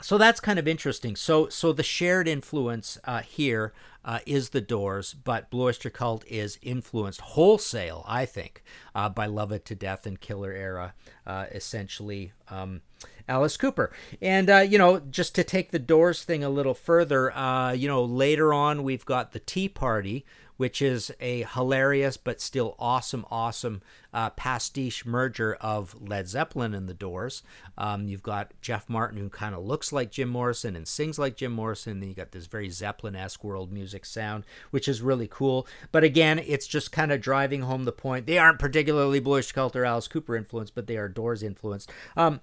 so 0.00 0.18
that's 0.18 0.40
kind 0.40 0.58
of 0.58 0.68
interesting. 0.68 1.16
So 1.16 1.48
so 1.48 1.72
the 1.72 1.82
shared 1.82 2.28
influence 2.28 2.98
uh, 3.04 3.20
here 3.20 3.72
uh, 4.04 4.20
is 4.26 4.50
the 4.50 4.60
Doors, 4.60 5.14
but 5.14 5.50
Blue 5.50 5.64
Oyster 5.64 5.90
Cult 5.90 6.24
is 6.26 6.58
influenced 6.62 7.20
wholesale, 7.20 8.04
I 8.08 8.24
think, 8.24 8.62
uh, 8.94 9.08
by 9.08 9.26
Love 9.26 9.52
It 9.52 9.64
to 9.66 9.74
Death 9.74 10.06
and 10.06 10.20
Killer 10.20 10.52
Era, 10.52 10.94
uh, 11.26 11.46
essentially. 11.52 12.32
Um, 12.48 12.80
Alice 13.28 13.58
Cooper. 13.58 13.92
And, 14.22 14.48
uh, 14.48 14.58
you 14.60 14.78
know, 14.78 15.00
just 15.00 15.34
to 15.34 15.44
take 15.44 15.70
the 15.70 15.78
Doors 15.78 16.24
thing 16.24 16.42
a 16.42 16.48
little 16.48 16.72
further, 16.72 17.30
uh, 17.36 17.72
you 17.72 17.86
know, 17.86 18.02
later 18.02 18.54
on 18.54 18.82
we've 18.82 19.04
got 19.04 19.32
the 19.32 19.38
Tea 19.38 19.68
Party, 19.68 20.24
which 20.58 20.82
is 20.82 21.10
a 21.20 21.44
hilarious 21.54 22.18
but 22.18 22.40
still 22.40 22.76
awesome, 22.78 23.24
awesome 23.30 23.80
uh, 24.12 24.28
pastiche 24.30 25.06
merger 25.06 25.54
of 25.60 25.96
Led 26.00 26.28
Zeppelin 26.28 26.74
and 26.74 26.88
the 26.88 26.94
Doors. 26.94 27.42
Um, 27.78 28.08
you've 28.08 28.22
got 28.22 28.52
Jeff 28.60 28.88
Martin, 28.88 29.18
who 29.18 29.30
kind 29.30 29.54
of 29.54 29.64
looks 29.64 29.92
like 29.92 30.10
Jim 30.10 30.28
Morrison 30.28 30.76
and 30.76 30.86
sings 30.86 31.18
like 31.18 31.36
Jim 31.36 31.52
Morrison. 31.52 32.00
Then 32.00 32.08
you 32.08 32.14
got 32.14 32.32
this 32.32 32.46
very 32.46 32.68
Zeppelin 32.68 33.16
esque 33.16 33.42
world 33.42 33.72
music 33.72 34.04
sound, 34.04 34.44
which 34.70 34.88
is 34.88 35.00
really 35.00 35.28
cool. 35.28 35.66
But 35.92 36.04
again, 36.04 36.40
it's 36.40 36.66
just 36.66 36.92
kind 36.92 37.12
of 37.12 37.20
driving 37.20 37.62
home 37.62 37.84
the 37.84 37.92
point. 37.92 38.26
They 38.26 38.38
aren't 38.38 38.58
particularly 38.58 39.22
Oyster 39.24 39.54
Cult 39.54 39.76
or 39.76 39.84
Alice 39.84 40.08
Cooper 40.08 40.36
influenced, 40.36 40.74
but 40.74 40.88
they 40.88 40.96
are 40.96 41.08
Doors 41.08 41.42
influenced. 41.42 41.90
Um, 42.16 42.40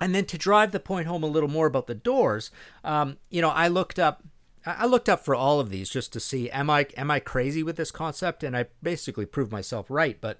and 0.00 0.12
then 0.12 0.24
to 0.26 0.38
drive 0.38 0.72
the 0.72 0.80
point 0.80 1.06
home 1.06 1.22
a 1.22 1.28
little 1.28 1.48
more 1.48 1.66
about 1.66 1.86
the 1.86 1.94
Doors, 1.94 2.50
um, 2.82 3.18
you 3.30 3.40
know, 3.40 3.50
I 3.50 3.68
looked 3.68 4.00
up 4.00 4.24
I 4.66 4.86
looked 4.86 5.08
up 5.08 5.24
for 5.24 5.34
all 5.34 5.60
of 5.60 5.70
these 5.70 5.90
just 5.90 6.12
to 6.14 6.20
see 6.20 6.50
am 6.50 6.70
I 6.70 6.86
am 6.96 7.10
I 7.10 7.20
crazy 7.20 7.62
with 7.62 7.76
this 7.76 7.90
concept, 7.90 8.42
and 8.42 8.56
I 8.56 8.66
basically 8.82 9.26
proved 9.26 9.52
myself 9.52 9.86
right. 9.90 10.18
But 10.20 10.38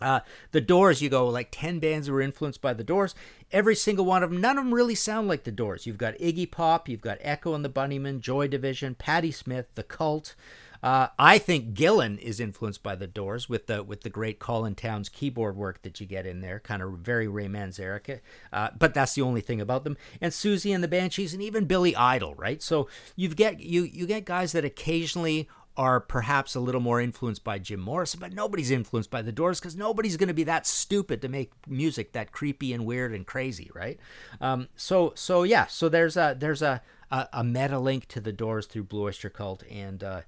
uh, 0.00 0.20
the 0.52 0.60
Doors, 0.60 1.02
you 1.02 1.08
go 1.08 1.28
like 1.28 1.48
ten 1.50 1.78
bands 1.78 2.08
were 2.08 2.20
influenced 2.20 2.62
by 2.62 2.72
the 2.72 2.84
Doors. 2.84 3.14
Every 3.50 3.74
single 3.74 4.04
one 4.04 4.22
of 4.22 4.30
them, 4.30 4.40
none 4.40 4.58
of 4.58 4.64
them 4.64 4.74
really 4.74 4.94
sound 4.94 5.28
like 5.28 5.44
the 5.44 5.52
Doors. 5.52 5.86
You've 5.86 5.98
got 5.98 6.18
Iggy 6.18 6.50
Pop, 6.50 6.88
you've 6.88 7.00
got 7.02 7.18
Echo 7.20 7.54
and 7.54 7.64
the 7.64 7.68
Bunnymen, 7.68 8.20
Joy 8.20 8.48
Division, 8.48 8.94
Patti 8.94 9.30
Smith, 9.30 9.66
The 9.74 9.82
Cult. 9.82 10.34
Uh, 10.82 11.08
I 11.18 11.38
think 11.38 11.74
Gillan 11.74 12.18
is 12.18 12.40
influenced 12.40 12.82
by 12.82 12.96
the 12.96 13.06
Doors 13.06 13.48
with 13.48 13.66
the 13.66 13.82
with 13.82 14.02
the 14.02 14.10
great 14.10 14.38
Colin 14.38 14.74
Towns 14.74 15.08
keyboard 15.08 15.56
work 15.56 15.82
that 15.82 16.00
you 16.00 16.06
get 16.06 16.26
in 16.26 16.40
there, 16.40 16.58
kind 16.58 16.82
of 16.82 16.92
very 16.94 17.28
Ray 17.28 17.46
Manzarek. 17.46 18.20
Uh, 18.52 18.70
but 18.76 18.92
that's 18.92 19.14
the 19.14 19.22
only 19.22 19.40
thing 19.40 19.60
about 19.60 19.84
them. 19.84 19.96
And 20.20 20.32
Siouxsie 20.32 20.74
and 20.74 20.82
the 20.82 20.88
Banshees, 20.88 21.32
and 21.32 21.42
even 21.42 21.66
Billy 21.66 21.94
Idol, 21.94 22.34
right? 22.34 22.60
So 22.60 22.88
you 23.14 23.28
get 23.28 23.60
you 23.60 23.84
you 23.84 24.06
get 24.06 24.24
guys 24.24 24.52
that 24.52 24.64
occasionally 24.64 25.48
are 25.76 26.00
perhaps 26.00 26.54
a 26.54 26.60
little 26.60 26.80
more 26.80 27.00
influenced 27.00 27.44
by 27.44 27.58
Jim 27.58 27.80
Morrison, 27.80 28.20
but 28.20 28.34
nobody's 28.34 28.70
influenced 28.70 29.10
by 29.10 29.22
the 29.22 29.32
Doors 29.32 29.58
because 29.58 29.74
nobody's 29.74 30.18
going 30.18 30.28
to 30.28 30.34
be 30.34 30.44
that 30.44 30.66
stupid 30.66 31.22
to 31.22 31.28
make 31.28 31.52
music 31.66 32.12
that 32.12 32.30
creepy 32.30 32.72
and 32.74 32.84
weird 32.84 33.14
and 33.14 33.26
crazy, 33.26 33.70
right? 33.74 33.98
Um, 34.40 34.68
so 34.76 35.12
so 35.14 35.44
yeah, 35.44 35.66
so 35.66 35.88
there's 35.88 36.16
a 36.16 36.36
there's 36.38 36.60
a 36.60 36.82
a, 37.10 37.28
a 37.32 37.44
meta 37.44 37.78
link 37.78 38.06
to 38.08 38.20
the 38.20 38.32
Doors 38.32 38.66
through 38.66 38.84
Blue 38.84 39.04
Oyster 39.04 39.30
Cult 39.30 39.62
and 39.70 40.02
uh, 40.02 40.20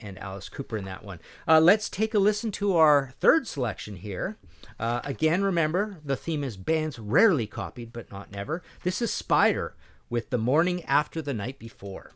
and 0.00 0.18
Alice 0.18 0.48
Cooper 0.48 0.76
in 0.76 0.84
that 0.84 1.04
one. 1.04 1.20
Uh, 1.46 1.60
let's 1.60 1.88
take 1.88 2.14
a 2.14 2.18
listen 2.18 2.50
to 2.52 2.76
our 2.76 3.12
third 3.20 3.46
selection 3.46 3.96
here. 3.96 4.36
Uh, 4.78 5.00
again, 5.04 5.42
remember 5.42 5.98
the 6.04 6.16
theme 6.16 6.44
is 6.44 6.56
bands 6.56 6.98
rarely 6.98 7.46
copied, 7.46 7.92
but 7.92 8.10
not 8.10 8.32
never. 8.32 8.62
This 8.82 9.02
is 9.02 9.12
Spider 9.12 9.74
with 10.08 10.30
The 10.30 10.38
Morning 10.38 10.84
After 10.84 11.22
the 11.22 11.34
Night 11.34 11.58
Before. 11.58 12.12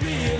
Really 0.00 0.36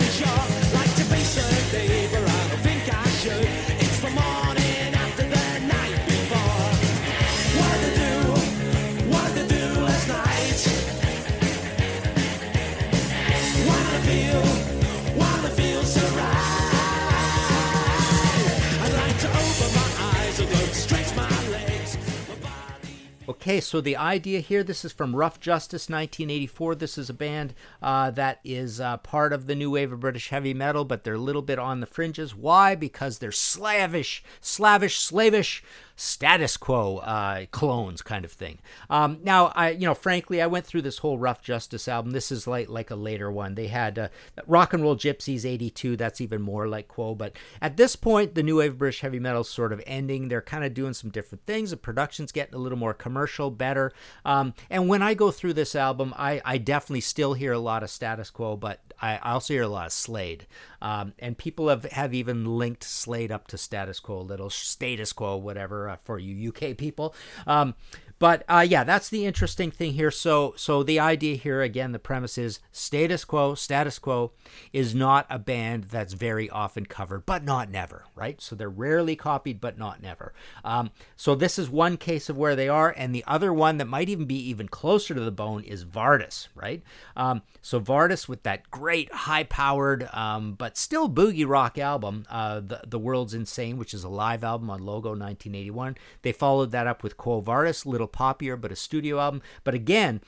Okay, 23.40 23.62
so 23.62 23.80
the 23.80 23.96
idea 23.96 24.40
here, 24.40 24.62
this 24.62 24.84
is 24.84 24.92
from 24.92 25.16
Rough 25.16 25.40
Justice 25.40 25.88
1984. 25.88 26.74
This 26.74 26.98
is 26.98 27.08
a 27.08 27.14
band 27.14 27.54
uh, 27.80 28.10
that 28.10 28.38
is 28.44 28.82
uh, 28.82 28.98
part 28.98 29.32
of 29.32 29.46
the 29.46 29.54
new 29.54 29.70
wave 29.70 29.92
of 29.92 30.00
British 30.00 30.28
heavy 30.28 30.52
metal, 30.52 30.84
but 30.84 31.04
they're 31.04 31.14
a 31.14 31.18
little 31.18 31.40
bit 31.40 31.58
on 31.58 31.80
the 31.80 31.86
fringes. 31.86 32.34
Why? 32.34 32.74
Because 32.74 33.18
they're 33.18 33.32
slavish, 33.32 34.22
slavish, 34.42 34.98
slavish, 34.98 35.64
status 36.00 36.56
quo 36.56 36.98
uh, 36.98 37.44
clones 37.50 38.02
kind 38.02 38.24
of 38.24 38.32
thing. 38.32 38.58
Um, 38.88 39.18
now, 39.22 39.52
I, 39.54 39.70
you 39.70 39.86
know, 39.86 39.94
frankly, 39.94 40.40
I 40.40 40.46
went 40.46 40.64
through 40.64 40.82
this 40.82 40.98
whole 40.98 41.18
Rough 41.18 41.42
Justice 41.42 41.88
album. 41.88 42.12
This 42.12 42.32
is 42.32 42.46
like 42.46 42.68
like 42.68 42.90
a 42.90 42.96
later 42.96 43.30
one. 43.30 43.54
They 43.54 43.66
had 43.66 43.98
uh, 43.98 44.08
Rock 44.46 44.72
and 44.72 44.82
Roll 44.82 44.96
Gypsies 44.96 45.44
82. 45.44 45.96
That's 45.96 46.20
even 46.20 46.40
more 46.40 46.66
like 46.66 46.88
Quo. 46.88 47.14
But 47.14 47.34
at 47.60 47.76
this 47.76 47.96
point, 47.96 48.34
the 48.34 48.42
new 48.42 48.56
wave 48.56 48.78
British 48.78 49.00
heavy 49.00 49.20
metal 49.20 49.44
sort 49.44 49.72
of 49.72 49.82
ending. 49.86 50.28
They're 50.28 50.40
kind 50.40 50.64
of 50.64 50.74
doing 50.74 50.94
some 50.94 51.10
different 51.10 51.44
things. 51.46 51.70
The 51.70 51.76
production's 51.76 52.32
getting 52.32 52.54
a 52.54 52.58
little 52.58 52.78
more 52.78 52.94
commercial, 52.94 53.50
better. 53.50 53.92
Um, 54.24 54.54
and 54.70 54.88
when 54.88 55.02
I 55.02 55.14
go 55.14 55.30
through 55.30 55.54
this 55.54 55.74
album, 55.74 56.14
I, 56.16 56.40
I 56.44 56.58
definitely 56.58 57.02
still 57.02 57.34
hear 57.34 57.52
a 57.52 57.58
lot 57.58 57.82
of 57.82 57.90
status 57.90 58.30
quo, 58.30 58.56
but 58.56 58.80
I 59.02 59.18
also 59.18 59.54
hear 59.54 59.62
a 59.62 59.68
lot 59.68 59.86
of 59.86 59.92
Slade. 59.92 60.46
Um, 60.82 61.12
and 61.18 61.36
people 61.36 61.68
have, 61.68 61.84
have 61.84 62.14
even 62.14 62.44
linked 62.44 62.84
Slade 62.84 63.30
up 63.30 63.46
to 63.48 63.58
status 63.58 64.00
quo, 64.00 64.20
little 64.20 64.50
status 64.50 65.12
quo, 65.12 65.36
whatever, 65.36 65.88
uh, 65.88 65.96
for 66.04 66.18
you 66.18 66.50
UK 66.50 66.76
people. 66.76 67.14
Um, 67.46 67.74
but 68.20 68.44
uh, 68.48 68.64
yeah, 68.68 68.84
that's 68.84 69.08
the 69.08 69.24
interesting 69.24 69.70
thing 69.70 69.94
here. 69.94 70.10
So, 70.10 70.52
so 70.54 70.82
the 70.82 71.00
idea 71.00 71.36
here 71.36 71.62
again, 71.62 71.92
the 71.92 71.98
premise 71.98 72.36
is 72.36 72.60
status 72.70 73.24
quo. 73.24 73.54
Status 73.54 73.98
quo 73.98 74.32
is 74.74 74.94
not 74.94 75.26
a 75.30 75.38
band 75.38 75.84
that's 75.84 76.12
very 76.12 76.50
often 76.50 76.84
covered, 76.84 77.24
but 77.24 77.42
not 77.42 77.70
never, 77.70 78.04
right? 78.14 78.38
So 78.38 78.54
they're 78.54 78.68
rarely 78.68 79.16
copied, 79.16 79.58
but 79.58 79.78
not 79.78 80.02
never. 80.02 80.34
Um, 80.62 80.90
so 81.16 81.34
this 81.34 81.58
is 81.58 81.70
one 81.70 81.96
case 81.96 82.28
of 82.28 82.36
where 82.36 82.54
they 82.54 82.68
are, 82.68 82.94
and 82.94 83.14
the 83.14 83.24
other 83.26 83.54
one 83.54 83.78
that 83.78 83.88
might 83.88 84.10
even 84.10 84.26
be 84.26 84.38
even 84.50 84.68
closer 84.68 85.14
to 85.14 85.20
the 85.20 85.30
bone 85.30 85.64
is 85.64 85.86
Vardis, 85.86 86.48
right? 86.54 86.82
Um, 87.16 87.40
so 87.62 87.80
Vardis 87.80 88.28
with 88.28 88.42
that 88.42 88.70
great 88.70 89.10
high-powered 89.12 90.10
um, 90.12 90.52
but 90.52 90.76
still 90.76 91.08
boogie 91.08 91.48
rock 91.48 91.78
album, 91.78 92.26
uh, 92.28 92.60
the 92.60 92.82
the 92.86 92.98
World's 92.98 93.32
Insane, 93.32 93.78
which 93.78 93.94
is 93.94 94.04
a 94.04 94.10
live 94.10 94.44
album 94.44 94.68
on 94.68 94.80
Logo 94.80 95.10
1981. 95.10 95.96
They 96.20 96.32
followed 96.32 96.70
that 96.72 96.86
up 96.86 97.02
with 97.02 97.16
Quo 97.16 97.40
Vardis, 97.40 97.86
little 97.86 98.09
poppier, 98.12 98.60
but 98.60 98.72
a 98.72 98.76
studio 98.76 99.18
album. 99.18 99.42
But 99.64 99.74
again, 99.74 100.20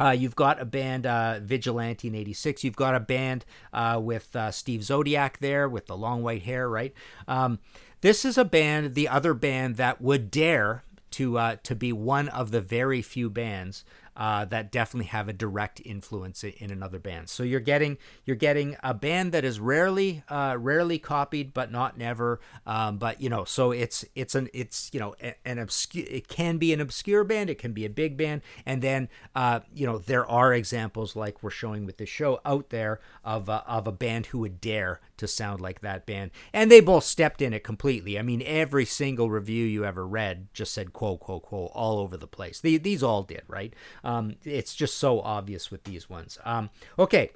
uh, 0.00 0.10
you've 0.10 0.36
got 0.36 0.60
a 0.60 0.64
band, 0.64 1.06
uh, 1.06 1.40
Vigilante 1.40 2.08
in 2.08 2.14
'86. 2.14 2.64
You've 2.64 2.76
got 2.76 2.94
a 2.94 3.00
band 3.00 3.44
uh, 3.72 4.00
with 4.02 4.34
uh, 4.34 4.50
Steve 4.50 4.84
Zodiac 4.84 5.38
there 5.38 5.68
with 5.68 5.86
the 5.86 5.96
long 5.96 6.22
white 6.22 6.42
hair, 6.42 6.68
right? 6.68 6.92
Um, 7.26 7.58
this 8.00 8.24
is 8.24 8.36
a 8.38 8.44
band, 8.44 8.94
the 8.94 9.08
other 9.08 9.34
band 9.34 9.76
that 9.76 10.00
would 10.00 10.30
dare 10.30 10.84
to 11.12 11.38
uh, 11.38 11.56
to 11.62 11.74
be 11.74 11.92
one 11.92 12.28
of 12.28 12.50
the 12.50 12.60
very 12.60 13.02
few 13.02 13.30
bands 13.30 13.84
uh, 14.16 14.44
that 14.46 14.70
definitely 14.70 15.06
have 15.06 15.28
a 15.28 15.32
direct 15.32 15.80
influence 15.84 16.44
in 16.44 16.70
another 16.70 16.98
band. 16.98 17.28
So 17.28 17.42
you're 17.42 17.60
getting 17.60 17.98
you're 18.24 18.36
getting 18.36 18.76
a 18.82 18.94
band 18.94 19.32
that 19.32 19.44
is 19.44 19.58
rarely 19.58 20.22
uh, 20.28 20.56
rarely 20.58 20.98
copied, 20.98 21.54
but 21.54 21.72
not 21.72 21.96
never. 21.96 22.40
Um, 22.66 22.98
but 22.98 23.20
you 23.20 23.28
know, 23.28 23.44
so 23.44 23.70
it's 23.70 24.04
it's 24.14 24.34
an 24.34 24.48
it's 24.52 24.90
you 24.92 25.00
know 25.00 25.14
an 25.44 25.58
obscure. 25.58 26.04
It 26.08 26.28
can 26.28 26.58
be 26.58 26.72
an 26.72 26.80
obscure 26.80 27.24
band, 27.24 27.50
it 27.50 27.58
can 27.58 27.72
be 27.72 27.84
a 27.84 27.90
big 27.90 28.16
band, 28.16 28.42
and 28.66 28.82
then 28.82 29.08
uh, 29.34 29.60
you 29.74 29.86
know 29.86 29.98
there 29.98 30.26
are 30.26 30.52
examples 30.52 31.16
like 31.16 31.42
we're 31.42 31.50
showing 31.50 31.86
with 31.86 31.96
the 31.96 32.06
show 32.06 32.40
out 32.44 32.70
there 32.70 33.00
of 33.24 33.48
uh, 33.48 33.62
of 33.66 33.86
a 33.86 33.92
band 33.92 34.26
who 34.26 34.40
would 34.40 34.60
dare 34.60 35.00
to 35.16 35.26
sound 35.26 35.60
like 35.60 35.80
that 35.80 36.04
band, 36.04 36.30
and 36.52 36.70
they 36.70 36.80
both 36.80 37.04
stepped 37.04 37.40
in 37.40 37.52
it 37.52 37.64
completely. 37.64 38.18
I 38.18 38.22
mean, 38.22 38.42
every 38.44 38.84
single 38.84 39.30
review 39.30 39.64
you 39.64 39.84
ever 39.84 40.06
read 40.06 40.48
just 40.52 40.74
said 40.74 40.92
quote 40.92 41.20
quote 41.20 41.42
quote 41.42 41.70
all 41.74 41.98
over 41.98 42.16
the 42.16 42.26
place. 42.26 42.60
The, 42.60 42.76
these 42.76 43.02
all 43.02 43.22
did 43.22 43.42
right. 43.48 43.74
Um, 44.04 44.36
it's 44.44 44.74
just 44.74 44.96
so 44.98 45.20
obvious 45.20 45.70
with 45.70 45.84
these 45.84 46.10
ones. 46.10 46.38
Um, 46.44 46.70
okay, 46.98 47.30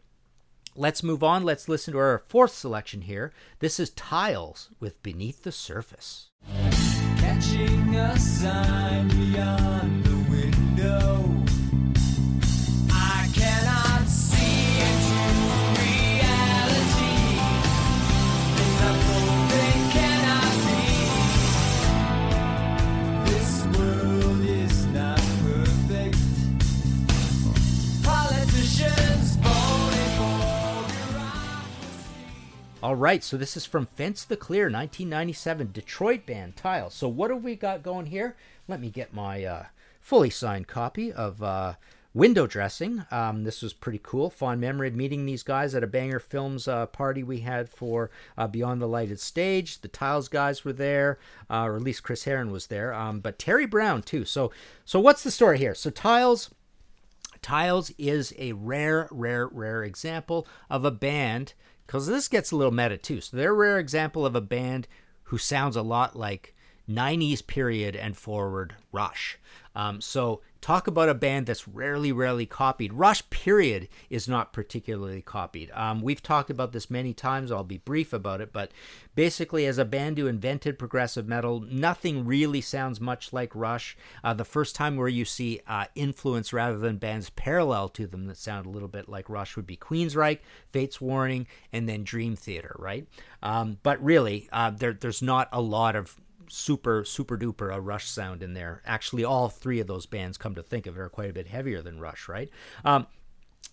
let's 0.74 1.02
move 1.02 1.22
on. 1.22 1.44
Let's 1.44 1.68
listen 1.68 1.92
to 1.92 1.98
our 1.98 2.18
fourth 2.18 2.52
selection 2.52 3.02
here. 3.02 3.32
This 3.58 3.78
is 3.78 3.90
Tiles 3.90 4.70
with 4.80 5.02
Beneath 5.02 5.42
the 5.42 5.52
Surface. 5.52 6.30
Catching 7.18 7.94
a 7.94 8.18
sign 8.18 9.08
beyond 9.08 10.04
the 10.04 10.30
window. 10.30 11.35
All 32.86 32.94
right, 32.94 33.24
so 33.24 33.36
this 33.36 33.56
is 33.56 33.66
from 33.66 33.86
Fence 33.96 34.24
the 34.24 34.36
Clear, 34.36 34.66
1997, 34.66 35.72
Detroit 35.72 36.24
band 36.24 36.54
Tiles. 36.54 36.94
So 36.94 37.08
what 37.08 37.32
have 37.32 37.42
we 37.42 37.56
got 37.56 37.82
going 37.82 38.06
here? 38.06 38.36
Let 38.68 38.80
me 38.80 38.90
get 38.90 39.12
my 39.12 39.44
uh, 39.44 39.64
fully 40.00 40.30
signed 40.30 40.68
copy 40.68 41.12
of 41.12 41.42
uh, 41.42 41.74
Window 42.14 42.46
Dressing. 42.46 43.04
Um, 43.10 43.42
this 43.42 43.60
was 43.60 43.72
pretty 43.72 43.98
cool. 44.04 44.30
Fond 44.30 44.60
memory 44.60 44.86
of 44.86 44.94
meeting 44.94 45.26
these 45.26 45.42
guys 45.42 45.74
at 45.74 45.82
a 45.82 45.88
Banger 45.88 46.20
Films 46.20 46.68
uh, 46.68 46.86
party 46.86 47.24
we 47.24 47.40
had 47.40 47.68
for 47.68 48.12
uh, 48.38 48.46
Beyond 48.46 48.80
the 48.80 48.86
Lighted 48.86 49.18
Stage. 49.18 49.80
The 49.80 49.88
Tiles 49.88 50.28
guys 50.28 50.64
were 50.64 50.72
there, 50.72 51.18
uh, 51.50 51.64
or 51.64 51.74
at 51.74 51.82
least 51.82 52.04
Chris 52.04 52.22
Herin 52.22 52.52
was 52.52 52.68
there, 52.68 52.94
um, 52.94 53.18
but 53.18 53.36
Terry 53.36 53.66
Brown 53.66 54.02
too. 54.02 54.24
So, 54.24 54.52
so 54.84 55.00
what's 55.00 55.24
the 55.24 55.32
story 55.32 55.58
here? 55.58 55.74
So 55.74 55.90
Tiles. 55.90 56.50
Tiles 57.42 57.92
is 57.98 58.32
a 58.38 58.52
rare, 58.52 59.08
rare, 59.10 59.46
rare 59.46 59.84
example 59.84 60.48
of 60.70 60.84
a 60.84 60.90
band, 60.90 61.52
because 61.86 62.06
this 62.06 62.28
gets 62.28 62.50
a 62.50 62.56
little 62.56 62.72
meta 62.72 62.96
too. 62.96 63.20
So 63.20 63.36
they're 63.36 63.52
a 63.52 63.54
rare 63.54 63.78
example 63.78 64.26
of 64.26 64.34
a 64.34 64.40
band 64.40 64.88
who 65.24 65.38
sounds 65.38 65.76
a 65.76 65.82
lot 65.82 66.16
like 66.16 66.54
90s 66.88 67.46
period 67.46 67.96
and 67.96 68.16
forward 68.16 68.74
Rush. 68.92 69.38
Um, 69.74 70.00
so 70.00 70.40
talk 70.66 70.88
about 70.88 71.08
a 71.08 71.14
band 71.14 71.46
that's 71.46 71.68
rarely, 71.68 72.10
rarely 72.10 72.44
copied. 72.44 72.92
Rush, 72.92 73.30
period, 73.30 73.86
is 74.10 74.26
not 74.26 74.52
particularly 74.52 75.22
copied. 75.22 75.70
Um, 75.70 76.00
we've 76.00 76.24
talked 76.24 76.50
about 76.50 76.72
this 76.72 76.90
many 76.90 77.14
times. 77.14 77.52
I'll 77.52 77.62
be 77.62 77.78
brief 77.78 78.12
about 78.12 78.40
it, 78.40 78.52
but 78.52 78.72
basically, 79.14 79.64
as 79.64 79.78
a 79.78 79.84
band 79.84 80.18
who 80.18 80.26
invented 80.26 80.76
progressive 80.76 81.28
metal, 81.28 81.60
nothing 81.60 82.26
really 82.26 82.60
sounds 82.60 83.00
much 83.00 83.32
like 83.32 83.54
Rush. 83.54 83.96
Uh, 84.24 84.34
the 84.34 84.44
first 84.44 84.74
time 84.74 84.96
where 84.96 85.06
you 85.06 85.24
see 85.24 85.60
uh, 85.68 85.84
influence 85.94 86.52
rather 86.52 86.78
than 86.78 86.96
bands 86.96 87.30
parallel 87.30 87.88
to 87.90 88.08
them 88.08 88.26
that 88.26 88.36
sound 88.36 88.66
a 88.66 88.70
little 88.70 88.88
bit 88.88 89.08
like 89.08 89.30
Rush 89.30 89.54
would 89.54 89.68
be 89.68 89.76
Queensryche, 89.76 90.40
Fates 90.72 91.00
Warning, 91.00 91.46
and 91.72 91.88
then 91.88 92.02
Dream 92.02 92.34
Theater, 92.34 92.74
right? 92.80 93.06
Um, 93.40 93.78
but 93.84 94.02
really, 94.02 94.48
uh, 94.50 94.70
there, 94.70 94.94
there's 94.94 95.22
not 95.22 95.48
a 95.52 95.60
lot 95.60 95.94
of 95.94 96.16
super 96.48 97.04
super 97.04 97.36
duper 97.36 97.74
a 97.74 97.80
rush 97.80 98.08
sound 98.08 98.42
in 98.42 98.54
there. 98.54 98.82
Actually 98.86 99.24
all 99.24 99.48
three 99.48 99.80
of 99.80 99.86
those 99.86 100.06
bands 100.06 100.38
come 100.38 100.54
to 100.54 100.62
think 100.62 100.86
of 100.86 100.96
it 100.96 101.00
are 101.00 101.08
quite 101.08 101.30
a 101.30 101.34
bit 101.34 101.46
heavier 101.46 101.82
than 101.82 102.00
rush 102.00 102.28
right? 102.28 102.50
Um, 102.84 103.06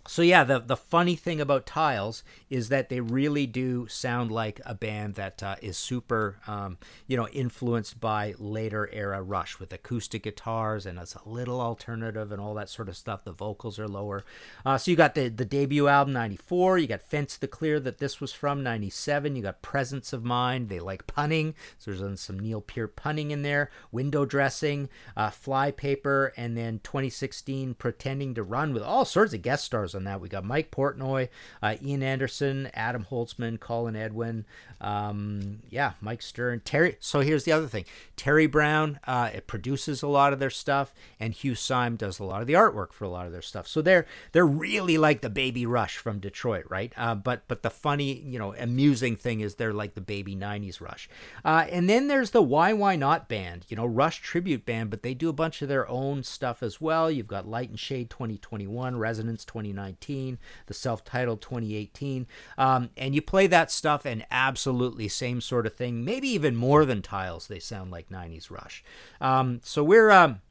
so 0.06 0.22
yeah, 0.22 0.44
the 0.44 0.60
the 0.60 0.76
funny 0.76 1.16
thing 1.16 1.40
about 1.40 1.66
Tiles 1.66 2.24
is 2.50 2.68
that 2.70 2.90
they 2.90 3.00
really 3.00 3.48
do 3.48 3.88
sound 3.88 4.32
like 4.32 4.60
a 4.66 4.76
band 4.76 5.16
that 5.16 5.42
uh, 5.42 5.56
is 5.62 5.78
super, 5.78 6.38
um, 6.46 6.78
you 7.08 7.16
know, 7.16 7.28
influenced 7.30 8.02
by 8.02 8.34
later 8.38 8.90
era 8.92 9.22
Rush 9.22 9.60
with 9.60 9.72
acoustic 9.72 10.24
guitars 10.24 10.86
and 10.86 11.00
it's 11.00 11.16
a 11.16 11.30
little 11.30 11.62
alternative 11.62 12.34
and 12.34 12.42
all 12.42 12.54
that 12.56 12.70
sort 12.70 12.90
of 12.90 12.98
stuff. 12.98 13.24
The 13.24 13.32
vocals 13.32 13.80
are 13.80 13.88
lower. 13.88 14.26
Uh, 14.66 14.78
so 14.78 14.92
you 14.92 14.98
got 14.98 15.16
the 15.16 15.30
the 15.30 15.46
debut 15.46 15.88
album 15.88 16.14
'94. 16.14 16.80
You 16.80 16.88
got 16.88 17.02
Fence 17.02 17.38
the 17.38 17.48
Clear 17.48 17.80
that 17.80 18.00
this 18.00 18.20
was 18.20 18.34
from 18.34 18.62
'97. 18.62 19.38
You 19.38 19.44
got 19.44 19.62
Presence 19.62 20.12
of 20.12 20.26
Mind. 20.26 20.68
They 20.68 20.82
like 20.82 21.08
punning, 21.08 21.56
so 21.78 21.92
there's 21.92 22.20
some 22.20 22.40
Neil 22.40 22.60
Peart 22.60 22.98
punning 22.98 23.32
in 23.32 23.42
there. 23.42 23.72
Window 23.92 24.26
dressing, 24.26 24.90
uh, 25.16 25.30
Flypaper, 25.30 26.32
and 26.36 26.58
then 26.58 26.82
2016 26.84 27.76
Pretending 27.76 28.34
to 28.34 28.44
Run 28.44 28.74
with 28.74 28.84
all 28.84 29.06
sorts 29.06 29.34
of 29.34 29.42
guest 29.42 29.64
stars 29.64 29.93
on 29.96 30.04
that. 30.06 30.22
We 30.22 30.30
got 30.30 30.44
Mike 30.44 30.72
Portnoy, 30.72 31.30
uh, 31.62 31.76
Ian 31.84 32.04
Anderson, 32.04 32.70
Adam 32.74 33.06
Holzman, 33.10 33.60
Colin 33.60 33.96
Edwin, 33.96 34.46
um, 34.82 35.60
yeah, 35.70 35.94
Mike 36.02 36.22
Stern, 36.22 36.62
Terry. 36.64 36.98
So 37.00 37.22
here's 37.22 37.46
the 37.46 37.52
other 37.52 37.68
thing: 37.68 37.86
Terry 38.16 38.48
Brown 38.48 39.00
uh, 39.06 39.30
it 39.34 39.48
produces 39.48 40.02
a 40.02 40.08
lot 40.08 40.34
of 40.34 40.40
their 40.40 40.50
stuff, 40.50 40.94
and 41.20 41.34
Hugh 41.34 41.56
Syme 41.56 41.96
does 41.96 42.20
a 42.20 42.24
lot 42.24 42.42
of 42.42 42.48
the 42.48 42.54
artwork 42.54 42.94
for 42.94 43.06
a 43.06 43.10
lot 43.10 43.26
of 43.26 43.32
their 43.32 43.42
stuff. 43.42 43.68
So 43.68 43.82
they're 43.82 44.06
they're 44.32 44.46
really 44.46 44.98
like 44.98 45.22
the 45.22 45.30
Baby 45.30 45.66
Rush 45.66 45.98
from 45.98 46.20
Detroit, 46.20 46.66
right? 46.70 46.94
Uh, 46.98 47.16
but 47.16 47.44
but 47.48 47.64
the 47.64 47.70
funny, 47.70 48.20
you 48.20 48.38
know, 48.38 48.54
amusing 48.56 49.16
thing 49.16 49.40
is 49.40 49.56
they're 49.56 49.74
like 49.74 49.94
the 49.96 50.02
Baby 50.02 50.36
'90s 50.36 50.82
Rush. 50.82 51.10
Uh, 51.46 51.66
and 51.70 51.90
then 51.90 52.08
there's 52.08 52.32
the 52.32 52.42
Why 52.42 52.74
Why 52.74 52.96
Not 52.96 53.30
band, 53.30 53.66
you 53.70 53.78
know, 53.78 53.86
Rush 53.86 54.22
tribute 54.22 54.66
band, 54.66 54.90
but 54.90 55.04
they 55.04 55.14
do 55.14 55.30
a 55.30 55.34
bunch 55.34 55.62
of 55.62 55.70
their 55.70 55.88
own 55.90 56.24
stuff 56.24 56.62
as 56.62 56.82
well. 56.82 57.10
You've 57.10 57.28
got 57.28 57.48
Light 57.48 57.70
and 57.70 57.80
Shade 57.80 58.10
2021, 58.10 58.98
Resonance 58.98 59.46
2019, 59.84 60.40
the 60.68 60.74
self-titled 60.74 61.42
2018, 61.42 62.28
um, 62.58 62.90
and 62.98 63.14
you 63.16 63.22
play 63.22 63.48
that 63.48 63.72
stuff 63.72 64.06
and 64.06 64.26
absolutely 64.32 65.08
same 65.08 65.42
sort 65.42 65.66
of 65.66 65.74
thing, 65.76 66.04
maybe 66.04 66.28
even 66.28 66.56
more 66.56 66.86
than 66.86 67.02
Tiles. 67.02 67.48
They 67.48 67.60
sound 67.60 67.92
like 67.92 68.10
90s 68.10 68.50
Rush. 68.50 68.84
Um, 69.22 69.62
so 69.64 69.84
we're 69.84 70.12
um, 70.12 70.42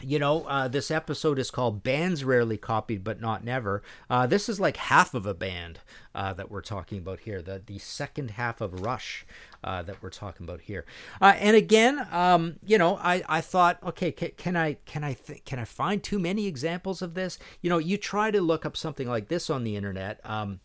you 0.00 0.18
know, 0.18 0.44
uh, 0.44 0.68
this 0.68 0.90
episode 0.90 1.38
is 1.38 1.50
called 1.50 1.82
Bands 1.82 2.24
Rarely 2.24 2.56
Copied 2.56 3.04
But 3.04 3.20
Not 3.20 3.44
Never. 3.44 3.82
Uh, 4.08 4.26
this 4.26 4.48
is 4.48 4.60
like 4.60 4.76
half 4.76 5.14
of 5.14 5.26
a 5.26 5.34
band 5.34 5.80
uh, 6.14 6.32
that 6.34 6.50
we're 6.50 6.62
talking 6.62 6.98
about 6.98 7.20
here, 7.20 7.42
the, 7.42 7.62
the 7.64 7.78
second 7.78 8.32
half 8.32 8.60
of 8.60 8.80
Rush 8.80 9.26
uh, 9.62 9.82
that 9.82 10.02
we're 10.02 10.10
talking 10.10 10.46
about 10.46 10.62
here. 10.62 10.84
Uh, 11.20 11.34
and 11.38 11.56
again, 11.56 12.06
um, 12.10 12.56
you 12.64 12.78
know, 12.78 12.96
I, 12.96 13.22
I 13.28 13.40
thought, 13.40 13.78
okay, 13.82 14.12
can, 14.12 14.30
can 14.36 14.56
I 14.56 14.74
can 14.86 15.04
I 15.04 15.14
th- 15.14 15.44
can 15.44 15.58
I 15.58 15.64
find 15.64 16.02
too 16.02 16.18
many 16.18 16.46
examples 16.46 17.02
of 17.02 17.14
this? 17.14 17.38
You 17.60 17.70
know, 17.70 17.78
you 17.78 17.96
try 17.96 18.30
to 18.30 18.40
look 18.40 18.64
up 18.64 18.76
something 18.76 19.08
like 19.08 19.28
this 19.28 19.50
on 19.50 19.64
the 19.64 19.76
internet. 19.76 20.20
Um, 20.24 20.60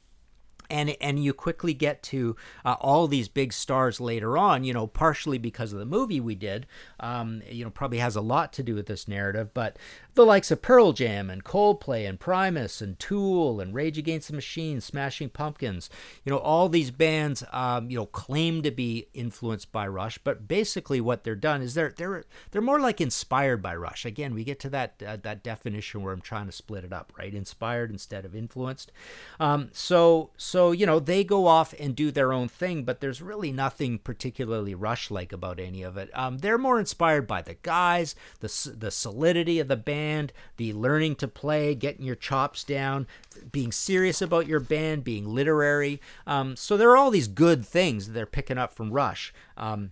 and 0.73 0.97
and 0.99 1.23
you 1.23 1.33
quickly 1.33 1.73
get 1.73 2.01
to 2.01 2.35
uh, 2.65 2.75
all 2.81 3.07
these 3.07 3.29
big 3.29 3.53
stars 3.53 4.01
later 4.01 4.37
on 4.37 4.63
you 4.63 4.73
know 4.73 4.87
partially 4.87 5.37
because 5.37 5.71
of 5.71 5.79
the 5.79 5.85
movie 5.85 6.19
we 6.19 6.35
did 6.35 6.65
um, 6.99 7.41
you 7.49 7.63
know 7.63 7.69
probably 7.69 7.99
has 7.99 8.15
a 8.15 8.21
lot 8.21 8.51
to 8.51 8.63
do 8.63 8.75
with 8.75 8.87
this 8.87 9.07
narrative 9.07 9.53
but 9.53 9.77
the 10.15 10.25
likes 10.25 10.51
of 10.51 10.61
Pearl 10.61 10.93
Jam 10.93 11.29
and 11.29 11.43
Coldplay 11.43 12.07
and 12.07 12.19
Primus 12.19 12.81
and 12.81 12.99
Tool 12.99 13.59
and 13.59 13.73
Rage 13.73 13.97
Against 13.97 14.27
the 14.27 14.35
Machine, 14.35 14.79
Smashing 14.79 15.29
Pumpkins, 15.29 15.89
you 16.23 16.31
know, 16.31 16.37
all 16.37 16.69
these 16.69 16.91
bands, 16.91 17.43
um, 17.51 17.89
you 17.89 17.97
know, 17.97 18.05
claim 18.05 18.61
to 18.61 18.69
be 18.69 19.07
influenced 19.13 19.71
by 19.71 19.87
Rush, 19.87 20.19
but 20.19 20.47
basically 20.47 21.01
what 21.01 21.23
they're 21.23 21.35
done 21.35 21.61
is 21.61 21.73
they're 21.73 21.93
they're 21.97 22.25
they're 22.51 22.61
more 22.61 22.79
like 22.79 23.01
inspired 23.01 23.61
by 23.61 23.75
Rush. 23.75 24.05
Again, 24.05 24.33
we 24.33 24.43
get 24.43 24.59
to 24.61 24.69
that 24.69 25.01
uh, 25.05 25.17
that 25.23 25.43
definition 25.43 26.03
where 26.03 26.13
I'm 26.13 26.21
trying 26.21 26.45
to 26.45 26.51
split 26.51 26.83
it 26.83 26.93
up, 26.93 27.11
right? 27.17 27.33
Inspired 27.33 27.89
instead 27.89 28.25
of 28.25 28.35
influenced. 28.35 28.91
Um, 29.39 29.69
so 29.73 30.29
so 30.37 30.62
you 30.71 30.85
know 30.85 30.99
they 30.99 31.23
go 31.23 31.47
off 31.47 31.73
and 31.79 31.95
do 31.95 32.11
their 32.11 32.33
own 32.33 32.47
thing, 32.47 32.83
but 32.83 33.01
there's 33.01 33.21
really 33.21 33.51
nothing 33.51 33.97
particularly 33.99 34.75
Rush 34.75 35.11
like 35.11 35.31
about 35.33 35.59
any 35.59 35.83
of 35.83 35.97
it. 35.97 36.09
Um, 36.13 36.39
they're 36.39 36.57
more 36.57 36.79
inspired 36.79 37.27
by 37.27 37.41
the 37.41 37.55
guys, 37.55 38.15
the 38.39 38.75
the 38.77 38.91
solidity 38.91 39.59
of 39.59 39.67
the 39.67 39.77
band 39.77 40.33
the 40.57 40.73
learning 40.73 41.15
to 41.15 41.27
play, 41.27 41.75
getting 41.75 42.05
your 42.05 42.15
chops 42.15 42.63
down, 42.63 43.07
being 43.51 43.71
serious 43.71 44.21
about 44.21 44.47
your 44.47 44.59
band, 44.59 45.03
being 45.03 45.25
literary. 45.25 45.99
Um, 46.27 46.55
so 46.55 46.77
there 46.77 46.91
are 46.91 46.97
all 46.97 47.11
these 47.11 47.27
good 47.27 47.65
things 47.65 48.07
that 48.07 48.13
they're 48.13 48.25
picking 48.25 48.57
up 48.57 48.73
from 48.73 48.91
Rush. 48.91 49.33
Um, 49.57 49.91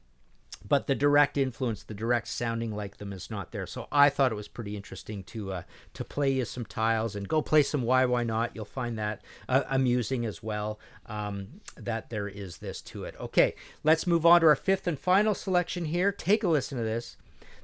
but 0.68 0.88
the 0.88 0.96
direct 0.96 1.38
influence, 1.38 1.84
the 1.84 1.94
direct 1.94 2.28
sounding 2.28 2.76
like 2.76 2.98
them 2.98 3.14
is 3.14 3.30
not 3.30 3.52
there. 3.52 3.68
So 3.68 3.88
I 3.92 4.10
thought 4.10 4.32
it 4.32 4.36
was 4.36 4.48
pretty 4.48 4.76
interesting 4.76 5.24
to 5.26 5.54
uh, 5.54 5.64
to 5.94 6.04
play 6.04 6.32
you 6.32 6.46
some 6.46 6.66
tiles 6.66 7.16
and 7.16 7.28
go 7.28 7.42
play 7.42 7.64
some 7.64 7.82
Why 7.84 8.06
Why 8.06 8.24
Not. 8.24 8.56
You'll 8.56 8.66
find 8.66 8.98
that 8.98 9.22
uh, 9.50 9.64
amusing 9.70 10.26
as 10.26 10.42
well. 10.42 10.80
Um, 11.06 11.62
that 11.76 12.10
there 12.10 12.28
is 12.28 12.60
this 12.60 12.82
to 12.84 13.04
it. 13.04 13.16
Okay, 13.20 13.56
let's 13.84 14.08
move 14.08 14.26
on 14.26 14.42
to 14.42 14.48
our 14.48 14.56
fifth 14.56 14.88
and 14.88 14.98
final 14.98 15.34
selection 15.34 15.86
here. 15.86 16.12
Take 16.12 16.44
a 16.44 16.48
listen 16.48 16.78
to 16.78 16.84
this. 16.84 17.18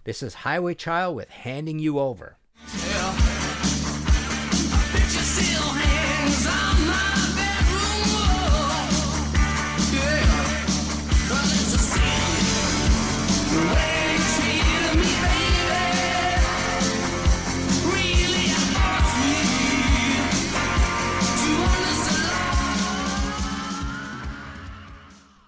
This 0.03 0.23
is 0.23 0.33
Highway 0.35 0.73
Chile 0.73 1.13
with 1.13 1.29
Handing 1.29 1.79
You 1.79 1.99
Over. 1.99 2.37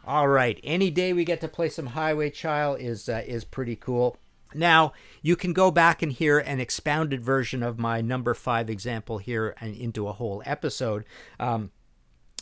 All 0.09 0.27
right, 0.27 0.59
any 0.63 0.89
day 0.89 1.13
we 1.13 1.23
get 1.23 1.39
to 1.41 1.47
play 1.47 1.69
some 1.69 1.85
Highway 1.85 2.31
Chile 2.31 2.83
is 2.83 3.07
uh, 3.07 3.21
is 3.27 3.45
pretty 3.45 3.75
cool. 3.75 4.17
Now, 4.55 4.93
you 5.21 5.35
can 5.35 5.53
go 5.53 5.69
back 5.69 6.01
and 6.01 6.11
hear 6.11 6.39
an 6.39 6.59
expounded 6.59 7.21
version 7.21 7.61
of 7.61 7.77
my 7.77 8.01
number 8.01 8.33
five 8.33 8.71
example 8.71 9.19
here 9.19 9.53
and 9.61 9.75
into 9.75 10.07
a 10.07 10.13
whole 10.13 10.41
episode. 10.47 11.05
Um, 11.39 11.69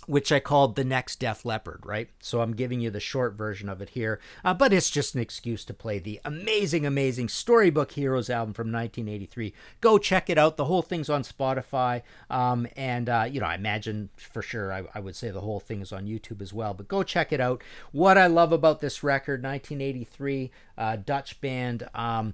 which 0.07 0.31
I 0.31 0.39
called 0.39 0.75
the 0.75 0.83
next 0.85 1.19
Def 1.19 1.45
Leppard, 1.45 1.81
right? 1.85 2.09
So 2.19 2.41
I'm 2.41 2.55
giving 2.55 2.79
you 2.79 2.89
the 2.89 2.99
short 2.99 3.33
version 3.33 3.69
of 3.69 3.81
it 3.81 3.89
here, 3.89 4.19
uh, 4.43 4.53
but 4.53 4.73
it's 4.73 4.89
just 4.89 5.13
an 5.13 5.21
excuse 5.21 5.65
to 5.65 5.73
play 5.73 5.99
the 5.99 6.19
amazing, 6.25 6.85
amazing 6.85 7.27
Storybook 7.27 7.91
Heroes 7.91 8.29
album 8.29 8.53
from 8.53 8.71
1983. 8.71 9.53
Go 9.81 9.97
check 9.97 10.29
it 10.29 10.37
out. 10.37 10.57
The 10.57 10.65
whole 10.65 10.81
thing's 10.81 11.09
on 11.09 11.23
Spotify, 11.23 12.01
um, 12.29 12.67
and 12.75 13.09
uh, 13.09 13.27
you 13.29 13.41
know 13.41 13.47
I 13.47 13.55
imagine 13.55 14.09
for 14.15 14.41
sure 14.41 14.71
I, 14.71 14.83
I, 14.95 14.99
would 15.01 15.15
say 15.15 15.29
the 15.29 15.41
whole 15.41 15.59
thing 15.59 15.81
is 15.81 15.91
on 15.91 16.07
YouTube 16.07 16.41
as 16.41 16.53
well. 16.53 16.73
But 16.73 16.87
go 16.87 17.03
check 17.03 17.33
it 17.33 17.41
out. 17.41 17.61
What 17.91 18.17
I 18.17 18.27
love 18.27 18.53
about 18.53 18.79
this 18.79 19.03
record, 19.03 19.43
1983 19.43 20.51
uh, 20.77 20.95
Dutch 20.95 21.41
band. 21.41 21.87
Um, 21.93 22.33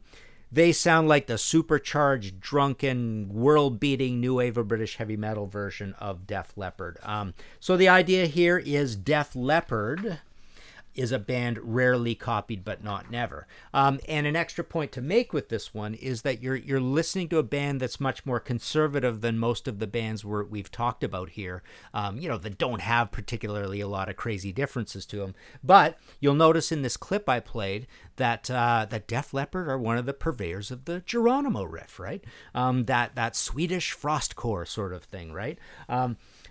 they 0.53 0.71
sound 0.71 1.07
like 1.07 1.25
the 1.25 1.37
supercharged, 1.37 2.39
drunken, 2.39 3.27
world 3.33 3.79
beating 3.79 4.19
new 4.19 4.35
wave 4.35 4.55
of 4.55 4.67
British 4.67 4.97
heavy 4.97 5.17
metal 5.17 5.47
version 5.47 5.95
of 5.99 6.27
Def 6.27 6.53
Leppard. 6.55 6.99
Um, 7.01 7.33
so 7.59 7.75
the 7.75 7.89
idea 7.89 8.27
here 8.27 8.59
is 8.59 8.95
Def 8.95 9.35
Leppard 9.35 10.19
is 10.95 11.11
a 11.11 11.19
band 11.19 11.59
rarely 11.61 12.15
copied 12.15 12.63
but 12.63 12.83
not 12.83 13.09
never. 13.09 13.47
Um, 13.73 13.99
and 14.07 14.27
an 14.27 14.35
extra 14.35 14.63
point 14.63 14.91
to 14.93 15.01
make 15.01 15.33
with 15.33 15.49
this 15.49 15.73
one 15.73 15.93
is 15.93 16.21
that 16.21 16.41
you're 16.41 16.55
you're 16.55 16.81
listening 16.81 17.29
to 17.29 17.37
a 17.37 17.43
band 17.43 17.79
that's 17.79 17.99
much 17.99 18.25
more 18.25 18.39
conservative 18.39 19.21
than 19.21 19.37
most 19.37 19.67
of 19.67 19.79
the 19.79 19.87
bands 19.87 20.23
we 20.23 20.43
we've 20.43 20.71
talked 20.71 21.03
about 21.03 21.31
here. 21.31 21.63
Um, 21.93 22.17
you 22.19 22.29
know 22.29 22.37
that 22.37 22.57
don't 22.57 22.81
have 22.81 23.11
particularly 23.11 23.81
a 23.81 23.87
lot 23.87 24.09
of 24.09 24.15
crazy 24.15 24.51
differences 24.51 25.05
to 25.07 25.17
them. 25.17 25.35
But 25.63 25.97
you'll 26.19 26.33
notice 26.35 26.71
in 26.71 26.81
this 26.81 26.97
clip 26.97 27.27
I 27.27 27.39
played 27.39 27.87
that 28.17 28.49
uh, 28.49 28.85
that 28.89 29.07
Def 29.07 29.33
Leppard 29.33 29.67
are 29.67 29.77
one 29.77 29.97
of 29.97 30.05
the 30.05 30.13
purveyors 30.13 30.71
of 30.71 30.85
the 30.85 31.01
Geronimo 31.05 31.63
riff, 31.63 31.99
right? 31.99 32.23
Um, 32.53 32.85
that 32.85 33.15
that 33.15 33.35
Swedish 33.35 33.95
frostcore 33.95 34.67
sort 34.67 34.93
of 34.93 35.03
thing, 35.03 35.33
right? 35.33 35.57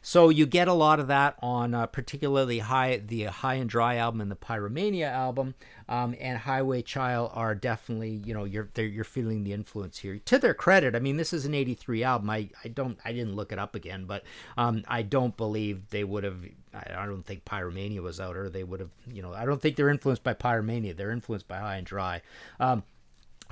So 0.05 0.31
you 0.31 0.47
get 0.47 0.67
a 0.67 0.73
lot 0.73 0.99
of 0.99 1.07
that 1.07 1.37
on 1.41 1.75
uh, 1.75 1.87
particularly 1.87 2.59
high 2.59 2.97
the 2.97 3.25
High 3.25 3.55
and 3.55 3.71
Dry 3.71 3.97
album 3.97 4.21
and 4.21 4.31
the 4.31 4.37
Pyromania 4.37 5.09
album, 5.09 5.55
um, 5.89 6.17
and 6.21 6.39
Highway 6.39 6.83
Chile 6.83 7.29
are 7.33 7.55
definitely 7.55 8.21
you 8.25 8.35
know 8.35 8.45
you're 8.45 8.69
you're 8.77 9.05
feeling 9.05 9.45
the 9.45 9.53
influence 9.53 9.99
here. 9.99 10.19
To 10.19 10.39
their 10.39 10.55
credit, 10.55 10.97
I 10.97 10.99
mean 10.99 11.19
this 11.19 11.33
is 11.33 11.47
an 11.47 11.55
'83 11.55 12.03
album. 12.03 12.31
I, 12.31 12.51
I 12.65 12.69
don't 12.69 12.99
I 13.05 13.13
didn't 13.13 13.37
look 13.37 13.53
it 13.53 13.61
up 13.61 13.77
again, 13.77 14.05
but 14.05 14.25
um, 14.57 14.83
I 14.89 15.03
don't 15.03 15.37
believe 15.37 15.91
they 15.91 16.03
would 16.03 16.25
have. 16.25 16.45
I 16.75 17.07
don't 17.07 17.25
think 17.25 17.45
Pyromania 17.45 18.01
was 18.01 18.19
out, 18.19 18.37
or 18.37 18.51
they 18.51 18.65
would 18.65 18.81
have. 18.81 18.91
You 19.07 19.23
know, 19.23 19.33
I 19.33 19.45
don't 19.45 19.63
think 19.63 19.77
they're 19.77 19.89
influenced 19.89 20.25
by 20.25 20.35
Pyromania. 20.35 20.97
They're 20.97 21.13
influenced 21.13 21.47
by 21.47 21.59
High 21.59 21.77
and 21.77 21.87
Dry. 21.87 22.23
Um, 22.59 22.83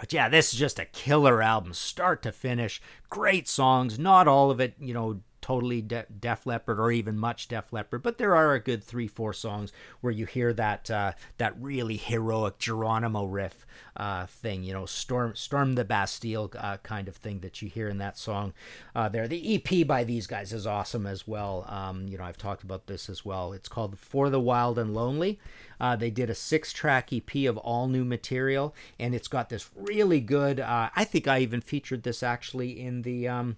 but 0.01 0.13
yeah, 0.13 0.31
this 0.31 0.53
is 0.53 0.59
just 0.59 0.79
a 0.79 0.87
killer 0.87 1.43
album, 1.43 1.75
start 1.75 2.23
to 2.23 2.33
finish. 2.33 2.81
Great 3.11 3.47
songs, 3.47 3.99
not 3.99 4.27
all 4.27 4.51
of 4.51 4.59
it, 4.59 4.75
you 4.81 4.95
know, 4.95 5.21
totally 5.41 5.83
De- 5.83 6.07
Def 6.19 6.47
Leppard 6.47 6.79
or 6.79 6.91
even 6.91 7.19
much 7.19 7.49
Def 7.49 7.73
Leppard, 7.73 8.03
but 8.03 8.19
there 8.19 8.35
are 8.35 8.55
a 8.55 8.61
good 8.61 8.83
three, 8.83 9.07
four 9.07 9.33
songs 9.33 9.73
where 10.01 10.13
you 10.13 10.27
hear 10.27 10.53
that 10.53 10.91
uh, 10.91 11.13
that 11.39 11.61
really 11.61 11.97
heroic 11.97 12.59
Geronimo 12.59 13.25
riff 13.25 13.67
uh, 13.97 14.27
thing, 14.27 14.63
you 14.63 14.73
know, 14.73 14.87
storm 14.87 15.35
storm 15.35 15.75
the 15.75 15.85
Bastille 15.85 16.51
uh, 16.57 16.79
kind 16.79 17.09
of 17.09 17.17
thing 17.17 17.41
that 17.41 17.61
you 17.61 17.69
hear 17.69 17.89
in 17.89 17.99
that 17.99 18.17
song. 18.19 18.53
Uh, 18.95 19.09
there, 19.09 19.29
the 19.29 19.55
EP 19.55 19.87
by 19.87 20.05
these 20.05 20.27
guys 20.27 20.53
is 20.53 20.67
awesome 20.67 21.07
as 21.07 21.27
well. 21.27 21.65
Um, 21.69 22.09
you 22.09 22.19
know, 22.19 22.25
I've 22.25 22.39
talked 22.39 22.63
about 22.63 22.87
this 22.87 23.09
as 23.09 23.25
well. 23.25 23.53
It's 23.53 23.69
called 23.69 23.99
For 23.99 24.31
the 24.31 24.41
Wild 24.41 24.79
and 24.79 24.95
Lonely. 24.95 25.39
Uh, 25.81 25.97
they 25.97 26.11
did 26.11 26.29
a 26.29 26.35
six-track 26.35 27.11
EP 27.13 27.47
of 27.47 27.57
all 27.57 27.89
new 27.89 28.05
material, 28.05 28.75
and 28.99 29.15
it's 29.15 29.29
got 29.29 29.49
this 29.49 29.71
really 29.75 30.21
good. 30.21 30.61
Uh, 30.61 30.91
I 30.95 31.05
think 31.05 31.27
I 31.27 31.41
even 31.41 31.61
featured 31.61 32.03
this 32.03 32.23
actually 32.23 32.81
in 32.81 33.03
the. 33.03 33.29
Um, 33.29 33.57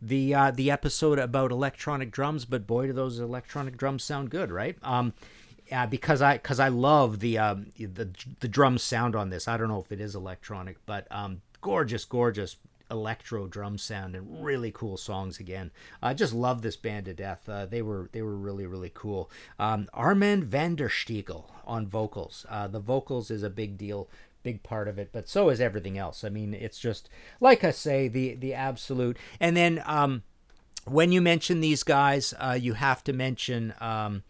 the 0.00 0.34
uh, 0.34 0.50
the 0.50 0.70
episode 0.70 1.18
about 1.18 1.50
electronic 1.50 2.10
drums, 2.10 2.44
but 2.44 2.66
boy, 2.66 2.86
do 2.86 2.92
those 2.92 3.18
electronic 3.18 3.76
drums 3.76 4.02
sound 4.02 4.30
good, 4.30 4.50
right? 4.50 4.76
Um, 4.82 5.12
uh, 5.72 5.86
because 5.86 6.22
I 6.22 6.34
because 6.34 6.60
I 6.60 6.68
love 6.68 7.20
the 7.20 7.38
um, 7.38 7.72
the 7.76 8.08
the 8.40 8.48
drum 8.48 8.78
sound 8.78 9.14
on 9.14 9.30
this. 9.30 9.48
I 9.48 9.56
don't 9.56 9.68
know 9.68 9.80
if 9.80 9.92
it 9.92 10.00
is 10.00 10.14
electronic, 10.14 10.78
but 10.86 11.06
um, 11.10 11.42
gorgeous, 11.60 12.04
gorgeous 12.04 12.56
electro 12.90 13.46
drum 13.46 13.78
sound 13.78 14.16
and 14.16 14.44
really 14.44 14.72
cool 14.72 14.96
songs 14.96 15.38
again. 15.38 15.70
I 16.02 16.12
just 16.12 16.32
love 16.34 16.62
this 16.62 16.76
band 16.76 17.04
to 17.04 17.14
death. 17.14 17.48
Uh, 17.48 17.66
they 17.66 17.82
were 17.82 18.08
they 18.12 18.22
were 18.22 18.36
really 18.36 18.66
really 18.66 18.90
cool. 18.92 19.30
Um, 19.58 19.88
Armand 19.94 20.44
van 20.44 20.74
der 20.74 20.88
Stiegel 20.88 21.44
on 21.64 21.86
vocals. 21.86 22.44
Uh, 22.48 22.66
the 22.66 22.80
vocals 22.80 23.30
is 23.30 23.42
a 23.42 23.50
big 23.50 23.78
deal 23.78 24.08
big 24.42 24.62
part 24.62 24.88
of 24.88 24.98
it, 24.98 25.10
but 25.12 25.28
so 25.28 25.48
is 25.48 25.60
everything 25.60 25.98
else. 25.98 26.24
I 26.24 26.28
mean, 26.28 26.54
it's 26.54 26.78
just 26.78 27.08
like 27.40 27.64
I 27.64 27.70
say, 27.70 28.08
the 28.08 28.34
the 28.34 28.54
absolute. 28.54 29.16
And 29.38 29.56
then 29.56 29.82
um, 29.86 30.22
when 30.84 31.12
you 31.12 31.20
mention 31.20 31.60
these 31.60 31.82
guys, 31.82 32.34
uh, 32.38 32.58
you 32.60 32.74
have 32.74 33.04
to 33.04 33.12
mention 33.12 33.74
um, 33.80 34.22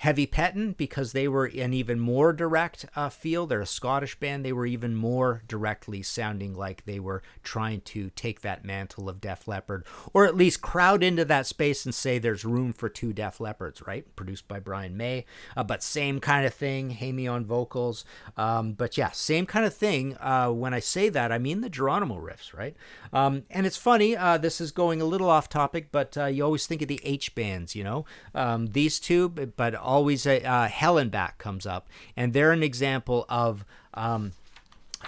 Heavy 0.00 0.24
Pettin, 0.24 0.72
because 0.72 1.12
they 1.12 1.28
were 1.28 1.44
an 1.44 1.74
even 1.74 2.00
more 2.00 2.32
direct 2.32 2.86
uh, 2.96 3.10
feel. 3.10 3.46
They're 3.46 3.60
a 3.60 3.66
Scottish 3.66 4.18
band. 4.18 4.46
They 4.46 4.52
were 4.52 4.64
even 4.64 4.94
more 4.94 5.42
directly 5.46 6.02
sounding 6.02 6.54
like 6.54 6.86
they 6.86 6.98
were 6.98 7.22
trying 7.42 7.82
to 7.82 8.08
take 8.16 8.40
that 8.40 8.64
mantle 8.64 9.10
of 9.10 9.20
Def 9.20 9.46
Leppard, 9.46 9.84
or 10.14 10.24
at 10.24 10.34
least 10.34 10.62
crowd 10.62 11.02
into 11.02 11.26
that 11.26 11.46
space 11.46 11.84
and 11.84 11.94
say 11.94 12.18
there's 12.18 12.46
room 12.46 12.72
for 12.72 12.88
two 12.88 13.12
Def 13.12 13.36
Leppards, 13.36 13.86
right? 13.86 14.06
Produced 14.16 14.48
by 14.48 14.58
Brian 14.58 14.96
May. 14.96 15.26
Uh, 15.54 15.64
but 15.64 15.82
same 15.82 16.18
kind 16.18 16.46
of 16.46 16.54
thing, 16.54 16.90
Hamie 16.92 17.28
on 17.28 17.44
vocals. 17.44 18.06
Um, 18.38 18.72
but 18.72 18.96
yeah, 18.96 19.10
same 19.10 19.44
kind 19.44 19.66
of 19.66 19.74
thing. 19.74 20.16
Uh, 20.16 20.48
when 20.48 20.72
I 20.72 20.80
say 20.80 21.10
that, 21.10 21.30
I 21.30 21.36
mean 21.36 21.60
the 21.60 21.68
Geronimo 21.68 22.18
riffs, 22.18 22.56
right? 22.56 22.74
Um, 23.12 23.42
and 23.50 23.66
it's 23.66 23.76
funny, 23.76 24.16
uh, 24.16 24.38
this 24.38 24.62
is 24.62 24.72
going 24.72 25.02
a 25.02 25.04
little 25.04 25.28
off 25.28 25.50
topic, 25.50 25.88
but 25.92 26.16
uh, 26.16 26.24
you 26.24 26.42
always 26.42 26.66
think 26.66 26.80
of 26.80 26.88
the 26.88 27.02
H 27.04 27.34
bands, 27.34 27.76
you 27.76 27.84
know? 27.84 28.06
Um, 28.34 28.68
these 28.68 28.98
two, 28.98 29.28
but 29.28 29.74
always 29.90 30.24
a 30.24 30.40
uh, 30.42 30.68
Hellanbach 30.68 31.36
comes 31.38 31.66
up, 31.66 31.88
and 32.16 32.32
they're 32.32 32.52
an 32.52 32.62
example 32.62 33.26
of 33.28 33.64
um, 33.94 34.32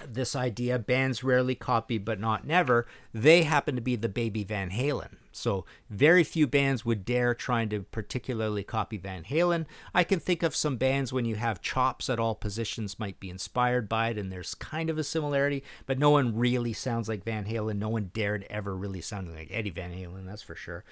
this 0.07 0.35
idea 0.35 0.79
bands 0.79 1.23
rarely 1.23 1.55
copy 1.55 1.97
but 1.97 2.19
not 2.19 2.45
never. 2.45 2.87
They 3.13 3.43
happen 3.43 3.75
to 3.75 3.81
be 3.81 3.95
the 3.95 4.09
baby 4.09 4.43
Van 4.43 4.71
Halen. 4.71 5.17
So 5.35 5.65
very 5.89 6.23
few 6.23 6.45
bands 6.45 6.85
would 6.85 7.05
dare 7.05 7.33
trying 7.33 7.69
to 7.69 7.81
particularly 7.81 8.63
copy 8.63 8.97
Van 8.97 9.23
Halen. 9.23 9.65
I 9.93 10.03
can 10.03 10.19
think 10.19 10.43
of 10.43 10.55
some 10.55 10.77
bands 10.77 11.11
when 11.11 11.25
you 11.25 11.35
have 11.35 11.61
chops 11.61 12.09
at 12.09 12.19
all 12.19 12.35
positions 12.35 12.99
might 12.99 13.19
be 13.19 13.29
inspired 13.29 13.89
by 13.89 14.09
it 14.09 14.17
and 14.17 14.31
there's 14.31 14.55
kind 14.55 14.89
of 14.89 14.97
a 14.97 15.03
similarity, 15.03 15.63
but 15.85 15.97
no 15.97 16.11
one 16.11 16.37
really 16.37 16.73
sounds 16.73 17.09
like 17.09 17.23
Van 17.23 17.45
Halen. 17.45 17.77
No 17.77 17.89
one 17.89 18.11
dared 18.13 18.45
ever 18.49 18.75
really 18.75 19.01
sound 19.01 19.33
like 19.33 19.49
Eddie 19.51 19.71
Van 19.71 19.91
Halen, 19.91 20.25
that's 20.25 20.43
for 20.43 20.55
sure. 20.55 20.83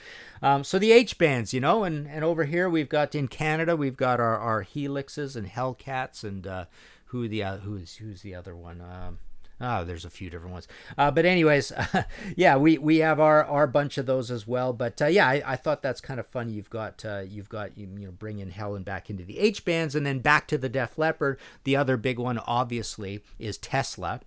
Um, 0.41 0.63
so 0.63 0.79
the 0.79 0.91
H 0.91 1.17
bands, 1.17 1.53
you 1.53 1.59
know, 1.59 1.83
and, 1.83 2.07
and 2.07 2.23
over 2.25 2.45
here 2.45 2.69
we've 2.69 2.89
got 2.89 3.13
in 3.13 3.27
Canada, 3.27 3.75
we've 3.75 3.97
got 3.97 4.19
our, 4.19 4.37
our 4.37 4.63
Helixes 4.63 5.35
and 5.35 5.47
Hellcats 5.47 6.23
and 6.23 6.47
uh, 6.47 6.65
who 7.11 7.27
the 7.27 7.43
uh, 7.43 7.57
who's 7.57 7.95
who's 7.95 8.21
the 8.21 8.35
other 8.35 8.55
one? 8.55 8.81
Um, 8.81 9.19
Oh, 9.63 9.83
there's 9.85 10.05
a 10.05 10.09
few 10.09 10.31
different 10.31 10.53
ones. 10.53 10.67
Uh, 10.97 11.11
but 11.11 11.23
anyways, 11.23 11.71
yeah, 12.35 12.57
we, 12.57 12.79
we 12.79 12.97
have 12.97 13.19
our, 13.19 13.45
our 13.45 13.67
bunch 13.67 13.99
of 13.99 14.07
those 14.07 14.31
as 14.31 14.47
well. 14.47 14.73
But 14.73 14.99
uh, 14.99 15.05
yeah, 15.05 15.27
I, 15.27 15.43
I 15.45 15.55
thought 15.55 15.83
that's 15.83 16.01
kind 16.01 16.19
of 16.19 16.25
funny. 16.25 16.53
You've 16.53 16.71
got 16.71 17.05
uh, 17.05 17.21
you've 17.27 17.47
got 17.47 17.77
you, 17.77 17.87
you 17.95 18.07
know 18.07 18.11
bringing 18.11 18.49
Hellanbach 18.49 19.11
into 19.11 19.23
the 19.23 19.37
H 19.37 19.63
bands, 19.63 19.93
and 19.93 20.03
then 20.03 20.17
back 20.17 20.47
to 20.47 20.57
the 20.57 20.69
Def 20.69 20.97
Leppard. 20.97 21.39
The 21.63 21.75
other 21.75 21.95
big 21.95 22.17
one, 22.17 22.39
obviously, 22.39 23.23
is 23.37 23.59
Tesla. 23.59 24.21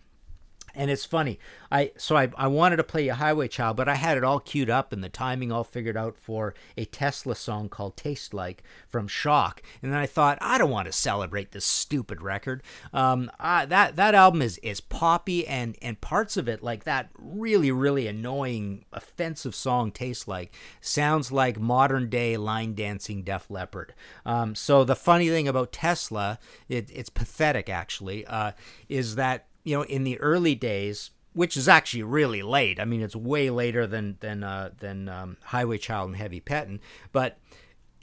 And 0.74 0.90
it's 0.90 1.04
funny. 1.04 1.38
I 1.70 1.92
so 1.96 2.16
I, 2.16 2.30
I 2.36 2.46
wanted 2.46 2.76
to 2.76 2.84
play 2.84 3.08
a 3.08 3.14
Highway 3.14 3.48
Chile, 3.48 3.74
but 3.74 3.88
I 3.88 3.94
had 3.94 4.16
it 4.16 4.24
all 4.24 4.40
queued 4.40 4.70
up 4.70 4.92
and 4.92 5.02
the 5.02 5.08
timing 5.08 5.52
all 5.52 5.64
figured 5.64 5.96
out 5.96 6.16
for 6.16 6.54
a 6.76 6.84
Tesla 6.84 7.34
song 7.34 7.68
called 7.68 7.96
"Taste 7.96 8.34
Like" 8.34 8.62
from 8.88 9.08
Shock. 9.08 9.62
And 9.82 9.92
then 9.92 9.98
I 9.98 10.06
thought 10.06 10.38
I 10.40 10.58
don't 10.58 10.70
want 10.70 10.86
to 10.86 10.92
celebrate 10.92 11.52
this 11.52 11.64
stupid 11.64 12.22
record. 12.22 12.62
Um, 12.92 13.30
I, 13.38 13.66
that 13.66 13.96
that 13.96 14.14
album 14.14 14.42
is 14.42 14.58
is 14.58 14.80
poppy 14.80 15.46
and 15.46 15.76
and 15.82 16.00
parts 16.00 16.36
of 16.36 16.48
it 16.48 16.62
like 16.62 16.84
that 16.84 17.10
really 17.18 17.70
really 17.70 18.06
annoying 18.06 18.84
offensive 18.92 19.54
song 19.54 19.90
"Taste 19.90 20.28
Like" 20.28 20.54
sounds 20.80 21.30
like 21.32 21.58
modern 21.58 22.08
day 22.08 22.36
line 22.36 22.74
dancing 22.74 23.22
Def 23.22 23.50
Leppard. 23.50 23.94
Um, 24.26 24.54
so 24.54 24.84
the 24.84 24.96
funny 24.96 25.28
thing 25.28 25.48
about 25.48 25.72
Tesla, 25.72 26.38
it, 26.68 26.90
it's 26.92 27.10
pathetic 27.10 27.68
actually, 27.68 28.26
uh, 28.26 28.52
is 28.88 29.16
that 29.16 29.46
you 29.64 29.76
know, 29.76 29.82
in 29.82 30.04
the 30.04 30.20
early 30.20 30.54
days, 30.54 31.10
which 31.32 31.56
is 31.56 31.68
actually 31.68 32.02
really 32.04 32.42
late. 32.42 32.78
I 32.78 32.84
mean, 32.84 33.02
it's 33.02 33.16
way 33.16 33.50
later 33.50 33.86
than 33.86 34.16
than 34.20 34.44
uh, 34.44 34.70
than 34.78 35.08
um, 35.08 35.36
Highway 35.42 35.78
Chile 35.78 36.04
and 36.04 36.16
Heavy 36.16 36.40
Pettin'. 36.40 36.80
But 37.12 37.38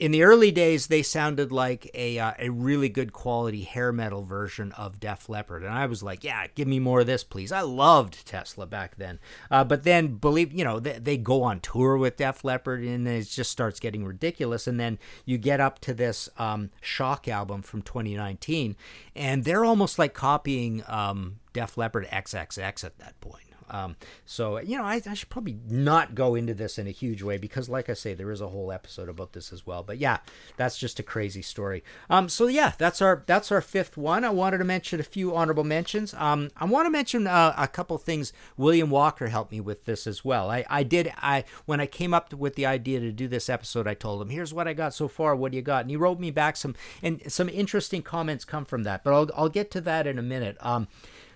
in 0.02 0.10
the 0.10 0.24
early 0.24 0.50
days, 0.50 0.88
they 0.88 1.00
sounded 1.00 1.52
like 1.52 1.88
a 1.94 2.18
uh, 2.18 2.32
a 2.36 2.48
really 2.48 2.88
good 2.88 3.12
quality 3.12 3.62
hair 3.62 3.92
metal 3.92 4.24
version 4.24 4.72
of 4.72 4.98
Def 4.98 5.28
Leppard, 5.28 5.62
and 5.62 5.72
I 5.72 5.86
was 5.86 6.02
like, 6.02 6.24
yeah, 6.24 6.48
give 6.56 6.66
me 6.66 6.80
more 6.80 7.00
of 7.00 7.06
this, 7.06 7.22
please. 7.22 7.52
I 7.52 7.60
loved 7.60 8.26
Tesla 8.26 8.66
back 8.66 8.96
then, 8.96 9.20
uh, 9.48 9.62
but 9.62 9.84
then 9.84 10.16
believe 10.16 10.52
you 10.52 10.64
know 10.64 10.80
they, 10.80 10.98
they 10.98 11.16
go 11.16 11.44
on 11.44 11.60
tour 11.60 11.96
with 11.96 12.16
Def 12.16 12.42
Leppard, 12.42 12.82
and 12.82 13.06
it 13.06 13.28
just 13.28 13.52
starts 13.52 13.78
getting 13.78 14.04
ridiculous. 14.04 14.66
And 14.66 14.80
then 14.80 14.98
you 15.24 15.38
get 15.38 15.60
up 15.60 15.78
to 15.82 15.94
this 15.94 16.28
um, 16.36 16.70
Shock 16.80 17.28
album 17.28 17.62
from 17.62 17.82
2019, 17.82 18.74
and 19.14 19.44
they're 19.44 19.64
almost 19.64 20.00
like 20.00 20.14
copying 20.14 20.82
um, 20.88 21.38
Def 21.52 21.76
Leppard 21.76 22.06
XXX 22.06 22.84
at 22.84 22.98
that 22.98 23.20
point. 23.20 23.52
Um, 23.72 23.96
so 24.26 24.60
you 24.60 24.76
know, 24.76 24.84
I, 24.84 25.00
I, 25.08 25.14
should 25.14 25.30
probably 25.30 25.58
not 25.68 26.14
go 26.14 26.34
into 26.34 26.52
this 26.52 26.78
in 26.78 26.86
a 26.86 26.90
huge 26.90 27.22
way 27.22 27.38
because, 27.38 27.70
like 27.70 27.88
I 27.88 27.94
say, 27.94 28.12
there 28.12 28.30
is 28.30 28.42
a 28.42 28.48
whole 28.48 28.70
episode 28.70 29.08
about 29.08 29.32
this 29.32 29.50
as 29.52 29.66
well. 29.66 29.82
But 29.82 29.98
yeah, 29.98 30.18
that's 30.58 30.76
just 30.76 31.00
a 31.00 31.02
crazy 31.02 31.40
story. 31.40 31.82
Um, 32.10 32.28
so 32.28 32.46
yeah, 32.46 32.72
that's 32.76 33.00
our 33.00 33.24
that's 33.26 33.50
our 33.50 33.62
fifth 33.62 33.96
one. 33.96 34.24
I 34.24 34.30
wanted 34.30 34.58
to 34.58 34.64
mention 34.64 35.00
a 35.00 35.04
few 35.04 35.34
honorable 35.34 35.64
mentions. 35.64 36.12
Um, 36.14 36.50
I 36.56 36.66
want 36.66 36.86
to 36.86 36.90
mention 36.90 37.26
uh, 37.26 37.54
a 37.56 37.66
couple 37.66 37.96
things. 37.96 38.34
William 38.58 38.90
Walker 38.90 39.28
helped 39.28 39.52
me 39.52 39.60
with 39.60 39.86
this 39.86 40.06
as 40.06 40.22
well. 40.22 40.50
I 40.50 40.64
I 40.68 40.82
did 40.82 41.12
I 41.16 41.44
when 41.64 41.80
I 41.80 41.86
came 41.86 42.12
up 42.12 42.34
with 42.34 42.56
the 42.56 42.66
idea 42.66 43.00
to 43.00 43.10
do 43.10 43.26
this 43.26 43.48
episode, 43.48 43.86
I 43.86 43.94
told 43.94 44.20
him, 44.20 44.28
"Here's 44.28 44.52
what 44.52 44.68
I 44.68 44.74
got 44.74 44.92
so 44.92 45.08
far. 45.08 45.34
What 45.34 45.52
do 45.52 45.56
you 45.56 45.62
got?" 45.62 45.82
And 45.82 45.90
he 45.90 45.96
wrote 45.96 46.20
me 46.20 46.30
back 46.30 46.56
some 46.56 46.74
and 47.02 47.22
some 47.32 47.48
interesting 47.48 48.02
comments 48.02 48.44
come 48.44 48.66
from 48.66 48.82
that. 48.82 49.02
But 49.02 49.14
I'll 49.14 49.30
I'll 49.34 49.48
get 49.48 49.70
to 49.72 49.80
that 49.82 50.06
in 50.06 50.18
a 50.18 50.22
minute. 50.22 50.58
Um, 50.60 50.88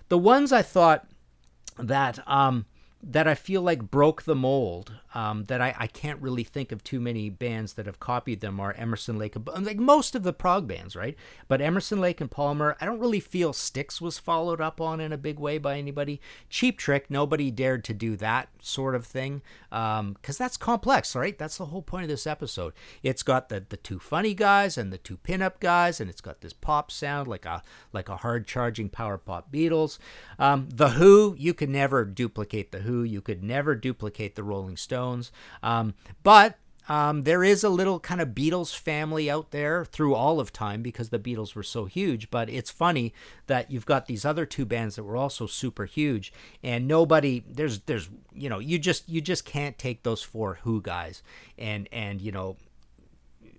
the 0.09 0.17
ones 0.17 0.51
I 0.51 0.61
thought 0.61 1.07
that 1.77 2.19
um, 2.27 2.65
that 3.09 3.27
I 3.27 3.35
feel 3.35 3.61
like 3.61 3.89
broke 3.89 4.23
the 4.23 4.35
mold. 4.35 4.93
Um, 5.15 5.45
that 5.45 5.61
I, 5.61 5.73
I 5.79 5.87
can't 5.87 6.21
really 6.21 6.43
think 6.43 6.71
of 6.71 6.83
too 6.83 6.99
many 6.99 7.29
bands 7.31 7.73
that 7.73 7.87
have 7.87 7.99
copied 7.99 8.41
them 8.41 8.59
are 8.59 8.73
Emerson 8.73 9.17
Lake 9.17 9.35
and 9.35 9.65
like 9.65 9.77
most 9.77 10.13
of 10.13 10.21
the 10.21 10.33
prog 10.33 10.67
bands, 10.67 10.95
right? 10.95 11.15
But 11.47 11.59
Emerson 11.59 11.99
Lake 11.99 12.21
and 12.21 12.29
Palmer, 12.29 12.77
I 12.79 12.85
don't 12.85 12.99
really 12.99 13.21
feel 13.21 13.51
Styx 13.51 13.99
was 13.99 14.19
followed 14.19 14.61
up 14.61 14.79
on 14.79 14.99
in 14.99 15.11
a 15.11 15.17
big 15.17 15.39
way 15.39 15.57
by 15.57 15.77
anybody. 15.77 16.21
Cheap 16.49 16.77
Trick, 16.77 17.09
nobody 17.09 17.49
dared 17.49 17.83
to 17.85 17.93
do 17.95 18.15
that 18.17 18.49
sort 18.61 18.93
of 18.93 19.07
thing 19.07 19.41
because 19.69 19.99
um, 19.99 20.15
that's 20.37 20.57
complex, 20.57 21.15
right? 21.15 21.37
That's 21.37 21.57
the 21.57 21.65
whole 21.65 21.81
point 21.81 22.03
of 22.03 22.09
this 22.09 22.27
episode. 22.27 22.73
It's 23.01 23.23
got 23.23 23.49
the 23.49 23.63
the 23.67 23.77
two 23.77 23.99
funny 23.99 24.33
guys 24.33 24.77
and 24.77 24.93
the 24.93 24.97
two 24.97 25.17
pinup 25.17 25.59
guys, 25.59 25.99
and 25.99 26.09
it's 26.09 26.21
got 26.21 26.41
this 26.41 26.53
pop 26.53 26.91
sound 26.91 27.27
like 27.27 27.45
a 27.45 27.63
like 27.91 28.09
a 28.09 28.17
hard 28.17 28.45
charging 28.45 28.89
power 28.89 29.17
pop 29.17 29.51
Beatles. 29.51 29.97
Um, 30.37 30.67
the 30.69 30.89
Who, 30.89 31.35
you 31.39 31.53
can 31.53 31.71
never 31.71 32.05
duplicate 32.05 32.71
the 32.71 32.79
Who. 32.79 32.96
You 33.03 33.21
could 33.21 33.43
never 33.43 33.75
duplicate 33.75 34.35
the 34.35 34.43
Rolling 34.43 34.77
Stones. 34.77 35.31
Um, 35.61 35.93
but 36.23 36.57
um, 36.89 37.23
there 37.23 37.43
is 37.43 37.63
a 37.63 37.69
little 37.69 37.99
kind 37.99 38.21
of 38.21 38.29
Beatles 38.29 38.75
family 38.75 39.29
out 39.29 39.51
there 39.51 39.83
through 39.83 40.15
all 40.15 40.39
of 40.39 40.53
time 40.53 40.81
because 40.81 41.09
the 41.09 41.19
Beatles 41.19 41.53
were 41.53 41.63
so 41.63 41.85
huge. 41.85 42.31
But 42.31 42.49
it's 42.49 42.71
funny 42.71 43.13
that 43.47 43.69
you've 43.71 43.85
got 43.85 44.05
these 44.05 44.25
other 44.25 44.45
two 44.45 44.65
bands 44.65 44.95
that 44.95 45.03
were 45.03 45.17
also 45.17 45.47
super 45.47 45.85
huge, 45.85 46.31
and 46.63 46.87
nobody 46.87 47.43
there's 47.47 47.79
there's 47.81 48.09
you 48.33 48.49
know 48.49 48.59
you 48.59 48.79
just 48.79 49.09
you 49.09 49.21
just 49.21 49.45
can't 49.45 49.77
take 49.77 50.03
those 50.03 50.23
four 50.23 50.59
Who 50.63 50.81
guys 50.81 51.23
and 51.57 51.89
and 51.91 52.21
you 52.21 52.31
know 52.31 52.57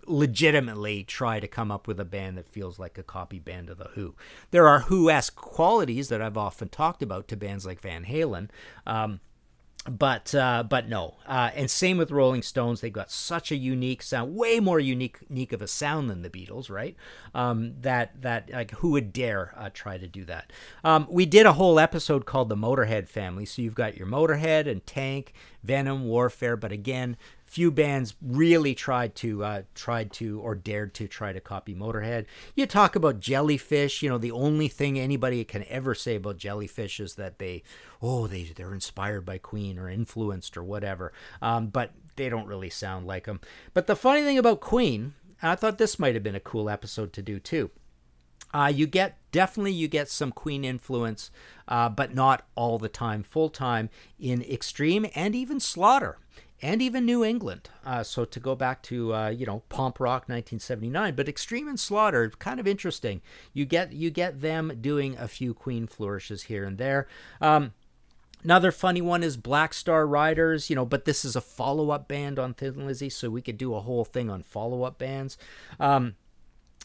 legitimately 0.06 1.04
try 1.04 1.38
to 1.38 1.46
come 1.46 1.70
up 1.70 1.86
with 1.86 2.00
a 2.00 2.04
band 2.04 2.38
that 2.38 2.48
feels 2.48 2.78
like 2.78 2.96
a 2.96 3.02
copy 3.02 3.38
band 3.38 3.68
of 3.68 3.76
the 3.76 3.90
Who. 3.94 4.14
There 4.52 4.66
are 4.66 4.80
Who-esque 4.80 5.36
qualities 5.36 6.08
that 6.08 6.22
I've 6.22 6.38
often 6.38 6.70
talked 6.70 7.02
about 7.02 7.28
to 7.28 7.36
bands 7.36 7.66
like 7.66 7.82
Van 7.82 8.06
Halen. 8.06 8.48
Um, 8.86 9.20
but 9.86 10.34
uh, 10.34 10.64
but 10.68 10.88
no, 10.88 11.14
uh, 11.26 11.50
and 11.54 11.70
same 11.70 11.96
with 11.98 12.10
Rolling 12.10 12.42
Stones. 12.42 12.80
They've 12.80 12.92
got 12.92 13.10
such 13.10 13.50
a 13.50 13.56
unique 13.56 14.02
sound, 14.02 14.34
way 14.34 14.60
more 14.60 14.80
unique, 14.80 15.18
unique 15.28 15.52
of 15.52 15.62
a 15.62 15.68
sound 15.68 16.10
than 16.10 16.22
the 16.22 16.30
Beatles, 16.30 16.70
right? 16.70 16.96
Um, 17.34 17.74
that 17.80 18.20
that 18.22 18.50
like 18.52 18.72
who 18.72 18.90
would 18.90 19.12
dare 19.12 19.54
uh, 19.56 19.70
try 19.72 19.96
to 19.96 20.06
do 20.06 20.24
that? 20.26 20.52
Um, 20.84 21.06
we 21.10 21.26
did 21.26 21.46
a 21.46 21.54
whole 21.54 21.78
episode 21.78 22.26
called 22.26 22.48
the 22.48 22.56
Motorhead 22.56 23.08
family. 23.08 23.46
So 23.46 23.62
you've 23.62 23.74
got 23.74 23.96
your 23.96 24.06
Motorhead 24.06 24.68
and 24.68 24.84
Tank, 24.84 25.32
Venom, 25.62 26.04
Warfare, 26.04 26.56
but 26.56 26.72
again, 26.72 27.16
few 27.48 27.70
bands 27.70 28.14
really 28.20 28.74
tried 28.74 29.14
to 29.14 29.42
uh, 29.42 29.62
tried 29.74 30.12
to 30.12 30.38
or 30.40 30.54
dared 30.54 30.92
to 30.94 31.08
try 31.08 31.32
to 31.32 31.40
copy 31.40 31.74
Motorhead. 31.74 32.26
You 32.54 32.66
talk 32.66 32.94
about 32.94 33.20
Jellyfish, 33.20 34.02
you 34.02 34.08
know, 34.10 34.18
the 34.18 34.30
only 34.30 34.68
thing 34.68 34.98
anybody 34.98 35.42
can 35.44 35.64
ever 35.68 35.94
say 35.94 36.16
about 36.16 36.36
Jellyfish 36.36 37.00
is 37.00 37.14
that 37.14 37.38
they, 37.38 37.62
oh, 38.02 38.26
they 38.26 38.44
they're 38.54 38.74
inspired 38.74 39.24
by 39.24 39.38
Queen 39.38 39.78
or 39.78 39.88
influenced 39.88 40.56
or 40.58 40.62
whatever, 40.62 41.12
um, 41.40 41.68
but 41.68 41.92
they 42.16 42.28
don't 42.28 42.46
really 42.46 42.70
sound 42.70 43.06
like 43.06 43.24
them. 43.24 43.40
But 43.72 43.86
the 43.86 43.96
funny 43.96 44.22
thing 44.22 44.36
about 44.36 44.60
Queen, 44.60 45.14
I 45.42 45.54
thought 45.54 45.78
this 45.78 45.98
might 45.98 46.14
have 46.14 46.22
been 46.22 46.34
a 46.34 46.40
cool 46.40 46.68
episode 46.68 47.14
to 47.14 47.22
do 47.22 47.40
too. 47.40 47.70
Uh, 48.52 48.70
you 48.74 48.86
get 48.86 49.16
definitely 49.32 49.72
you 49.72 49.88
get 49.88 50.10
some 50.10 50.32
Queen 50.32 50.64
influence, 50.64 51.30
uh, 51.66 51.88
but 51.88 52.14
not 52.14 52.46
all 52.54 52.78
the 52.78 52.88
time, 52.90 53.22
full 53.22 53.48
time 53.48 53.88
in 54.20 54.42
Extreme 54.42 55.06
and 55.14 55.34
even 55.34 55.60
Slaughter 55.60 56.18
and 56.60 56.82
even 56.82 57.04
New 57.04 57.24
England. 57.24 57.70
Uh, 57.84 58.02
so 58.02 58.24
to 58.24 58.40
go 58.40 58.54
back 58.54 58.82
to 58.84 59.14
uh, 59.14 59.28
you 59.28 59.46
know 59.46 59.62
Pomp 59.68 60.00
Rock 60.00 60.22
1979, 60.28 61.14
but 61.14 61.28
Extreme 61.28 61.68
and 61.68 61.80
Slaughter 61.80 62.30
kind 62.38 62.60
of 62.60 62.66
interesting. 62.66 63.20
You 63.52 63.64
get 63.64 63.92
you 63.92 64.10
get 64.10 64.40
them 64.40 64.78
doing 64.80 65.16
a 65.16 65.28
few 65.28 65.54
Queen 65.54 65.86
flourishes 65.86 66.44
here 66.44 66.64
and 66.64 66.78
there. 66.78 67.06
Um, 67.40 67.72
Another 68.44 68.70
funny 68.70 69.00
one 69.00 69.24
is 69.24 69.36
Black 69.36 69.74
Star 69.74 70.06
Riders, 70.06 70.70
you 70.70 70.76
know, 70.76 70.84
but 70.84 71.04
this 71.04 71.24
is 71.24 71.34
a 71.34 71.40
follow 71.40 71.90
up 71.90 72.06
band 72.06 72.38
on 72.38 72.54
Thin 72.54 72.86
Lizzy, 72.86 73.10
so 73.10 73.30
we 73.30 73.42
could 73.42 73.58
do 73.58 73.74
a 73.74 73.80
whole 73.80 74.04
thing 74.04 74.30
on 74.30 74.42
follow 74.42 74.84
up 74.84 74.96
bands. 74.96 75.36
Um, 75.80 76.14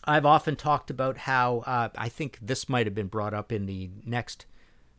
I've 0.05 0.25
often 0.25 0.55
talked 0.55 0.89
about 0.89 1.19
how 1.19 1.59
uh, 1.59 1.89
I 1.95 2.09
think 2.09 2.39
this 2.41 2.67
might 2.67 2.88
have 2.88 2.95
been 2.95 3.07
brought 3.07 3.33
up 3.33 3.51
in 3.51 3.67
the 3.67 3.91
next. 4.03 4.45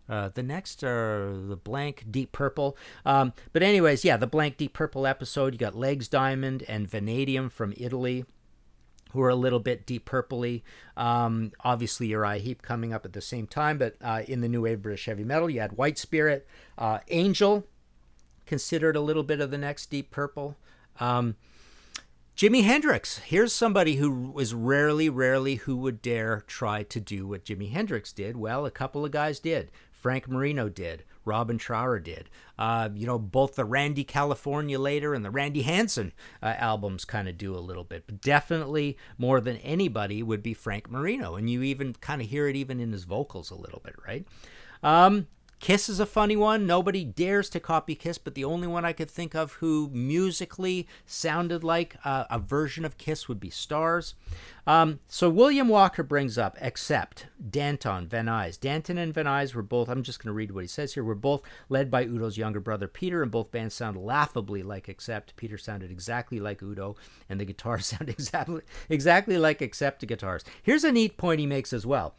Uh, 0.06 0.28
the 0.34 0.42
next 0.42 0.84
are 0.84 1.34
the 1.48 1.56
blank 1.56 2.04
deep 2.10 2.30
purple 2.30 2.76
um, 3.06 3.32
but 3.54 3.62
anyways 3.62 4.04
yeah 4.04 4.18
the 4.18 4.26
blank 4.26 4.58
deep 4.58 4.74
purple 4.74 5.06
episode 5.06 5.54
you 5.54 5.58
got 5.58 5.74
legs 5.74 6.08
diamond 6.08 6.62
and 6.68 6.86
vanadium 6.86 7.48
from 7.48 7.72
italy 7.78 8.26
who 9.14 9.22
are 9.22 9.30
a 9.30 9.36
little 9.36 9.60
bit 9.60 9.86
deep 9.86 10.08
purpley. 10.08 10.62
Um, 10.96 11.52
obviously, 11.60 12.08
Uriah 12.08 12.40
Heep 12.40 12.62
coming 12.62 12.92
up 12.92 13.06
at 13.06 13.12
the 13.12 13.20
same 13.20 13.46
time, 13.46 13.78
but 13.78 13.94
uh, 14.02 14.22
in 14.26 14.40
the 14.40 14.48
new 14.48 14.62
wave 14.62 14.82
British 14.82 15.06
heavy 15.06 15.22
metal, 15.24 15.48
you 15.48 15.60
had 15.60 15.78
White 15.78 15.98
Spirit, 15.98 16.46
uh, 16.76 16.98
Angel, 17.08 17.64
considered 18.44 18.96
a 18.96 19.00
little 19.00 19.22
bit 19.22 19.40
of 19.40 19.52
the 19.52 19.58
next 19.58 19.86
deep 19.86 20.10
purple. 20.10 20.56
Um, 20.98 21.36
Jimi 22.36 22.64
Hendrix. 22.64 23.18
Here's 23.18 23.52
somebody 23.52 23.96
who 23.96 24.32
was 24.32 24.52
rarely, 24.52 25.08
rarely 25.08 25.54
who 25.54 25.76
would 25.76 26.02
dare 26.02 26.42
try 26.48 26.82
to 26.82 26.98
do 26.98 27.28
what 27.28 27.44
Jimi 27.44 27.70
Hendrix 27.70 28.12
did. 28.12 28.36
Well, 28.36 28.66
a 28.66 28.70
couple 28.72 29.04
of 29.04 29.12
guys 29.12 29.38
did. 29.38 29.70
Frank 30.04 30.28
Marino 30.28 30.68
did. 30.68 31.02
Robin 31.24 31.56
Trower 31.56 31.98
did. 31.98 32.28
Uh, 32.58 32.90
you 32.94 33.06
know, 33.06 33.18
both 33.18 33.54
the 33.54 33.64
Randy 33.64 34.04
California 34.04 34.78
later 34.78 35.14
and 35.14 35.24
the 35.24 35.30
Randy 35.30 35.62
Hansen 35.62 36.12
uh, 36.42 36.52
albums 36.58 37.06
kind 37.06 37.26
of 37.26 37.38
do 37.38 37.56
a 37.56 37.58
little 37.58 37.84
bit, 37.84 38.04
but 38.04 38.20
definitely 38.20 38.98
more 39.16 39.40
than 39.40 39.56
anybody 39.56 40.22
would 40.22 40.42
be 40.42 40.52
Frank 40.52 40.90
Marino, 40.90 41.36
and 41.36 41.48
you 41.48 41.62
even 41.62 41.94
kind 41.94 42.20
of 42.20 42.28
hear 42.28 42.46
it 42.48 42.54
even 42.54 42.80
in 42.80 42.92
his 42.92 43.04
vocals 43.04 43.50
a 43.50 43.54
little 43.54 43.80
bit, 43.82 43.94
right? 44.06 44.26
Um, 44.82 45.26
Kiss 45.64 45.88
is 45.88 45.98
a 45.98 46.04
funny 46.04 46.36
one. 46.36 46.66
Nobody 46.66 47.06
dares 47.06 47.48
to 47.48 47.58
copy 47.58 47.94
Kiss, 47.94 48.18
but 48.18 48.34
the 48.34 48.44
only 48.44 48.66
one 48.66 48.84
I 48.84 48.92
could 48.92 49.10
think 49.10 49.34
of 49.34 49.52
who 49.54 49.88
musically 49.94 50.86
sounded 51.06 51.64
like 51.64 51.96
uh, 52.04 52.26
a 52.28 52.38
version 52.38 52.84
of 52.84 52.98
Kiss 52.98 53.30
would 53.30 53.40
be 53.40 53.48
Starz. 53.48 54.12
Um, 54.66 55.00
so 55.08 55.30
William 55.30 55.68
Walker 55.68 56.02
brings 56.02 56.36
up, 56.36 56.58
Accept 56.60 57.28
Danton, 57.50 58.08
Van 58.08 58.26
Nuys. 58.26 58.60
Danton 58.60 58.98
and 58.98 59.14
Van 59.14 59.24
Nuys 59.24 59.54
were 59.54 59.62
both, 59.62 59.88
I'm 59.88 60.02
just 60.02 60.22
going 60.22 60.28
to 60.28 60.34
read 60.34 60.50
what 60.50 60.64
he 60.64 60.68
says 60.68 60.92
here, 60.92 61.02
were 61.02 61.14
both 61.14 61.40
led 61.70 61.90
by 61.90 62.02
Udo's 62.02 62.36
younger 62.36 62.60
brother 62.60 62.86
Peter, 62.86 63.22
and 63.22 63.32
both 63.32 63.50
bands 63.50 63.74
sound 63.74 63.96
laughably 63.96 64.62
like 64.62 64.90
Accept. 64.90 65.34
Peter 65.36 65.56
sounded 65.56 65.90
exactly 65.90 66.40
like 66.40 66.62
Udo, 66.62 66.94
and 67.26 67.40
the 67.40 67.46
guitars 67.46 67.86
sound 67.96 68.10
exactly, 68.10 68.60
exactly 68.90 69.38
like 69.38 69.62
Accept 69.62 70.06
guitars. 70.06 70.44
Here's 70.62 70.84
a 70.84 70.92
neat 70.92 71.16
point 71.16 71.40
he 71.40 71.46
makes 71.46 71.72
as 71.72 71.86
well. 71.86 72.16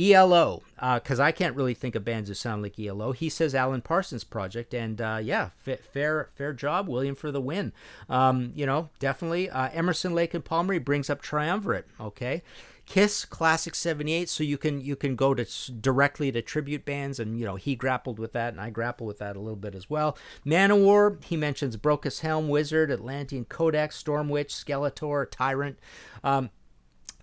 ELO, 0.00 0.62
because 0.94 1.20
uh, 1.20 1.24
I 1.24 1.32
can't 1.32 1.56
really 1.56 1.74
think 1.74 1.94
of 1.94 2.04
bands 2.04 2.28
who 2.28 2.34
sound 2.34 2.62
like 2.62 2.78
ELO. 2.78 3.12
He 3.12 3.28
says 3.28 3.54
Alan 3.54 3.82
Parsons 3.82 4.24
Project, 4.24 4.72
and 4.72 5.00
uh, 5.00 5.20
yeah, 5.22 5.50
f- 5.66 5.80
fair 5.80 6.30
fair 6.34 6.52
job, 6.52 6.88
William, 6.88 7.14
for 7.14 7.30
the 7.30 7.40
win. 7.40 7.72
Um, 8.08 8.52
you 8.54 8.66
know, 8.66 8.88
definitely. 8.98 9.50
Uh, 9.50 9.68
Emerson 9.72 10.14
Lake 10.14 10.32
and 10.32 10.44
Palmer 10.44 10.80
brings 10.80 11.10
up 11.10 11.22
Triumvirat. 11.22 11.84
Okay, 12.00 12.42
Kiss 12.86 13.24
Classic 13.24 13.74
'78, 13.74 14.28
so 14.28 14.42
you 14.42 14.56
can 14.56 14.80
you 14.80 14.96
can 14.96 15.16
go 15.16 15.34
to 15.34 15.44
directly 15.72 16.32
to 16.32 16.40
tribute 16.40 16.84
bands, 16.84 17.20
and 17.20 17.38
you 17.38 17.44
know 17.44 17.56
he 17.56 17.74
grappled 17.74 18.18
with 18.18 18.32
that, 18.32 18.52
and 18.52 18.60
I 18.60 18.70
grapple 18.70 19.06
with 19.06 19.18
that 19.18 19.36
a 19.36 19.40
little 19.40 19.54
bit 19.54 19.74
as 19.74 19.90
well. 19.90 20.16
Manowar, 20.46 21.22
he 21.24 21.36
mentions 21.36 21.76
Brocas 21.76 22.20
Helm, 22.20 22.48
Wizard, 22.48 22.90
Atlantean 22.90 23.44
Codex, 23.44 24.02
Stormwitch, 24.02 24.50
Skelator, 24.50 25.30
Tyrant. 25.30 25.78
Um, 26.24 26.50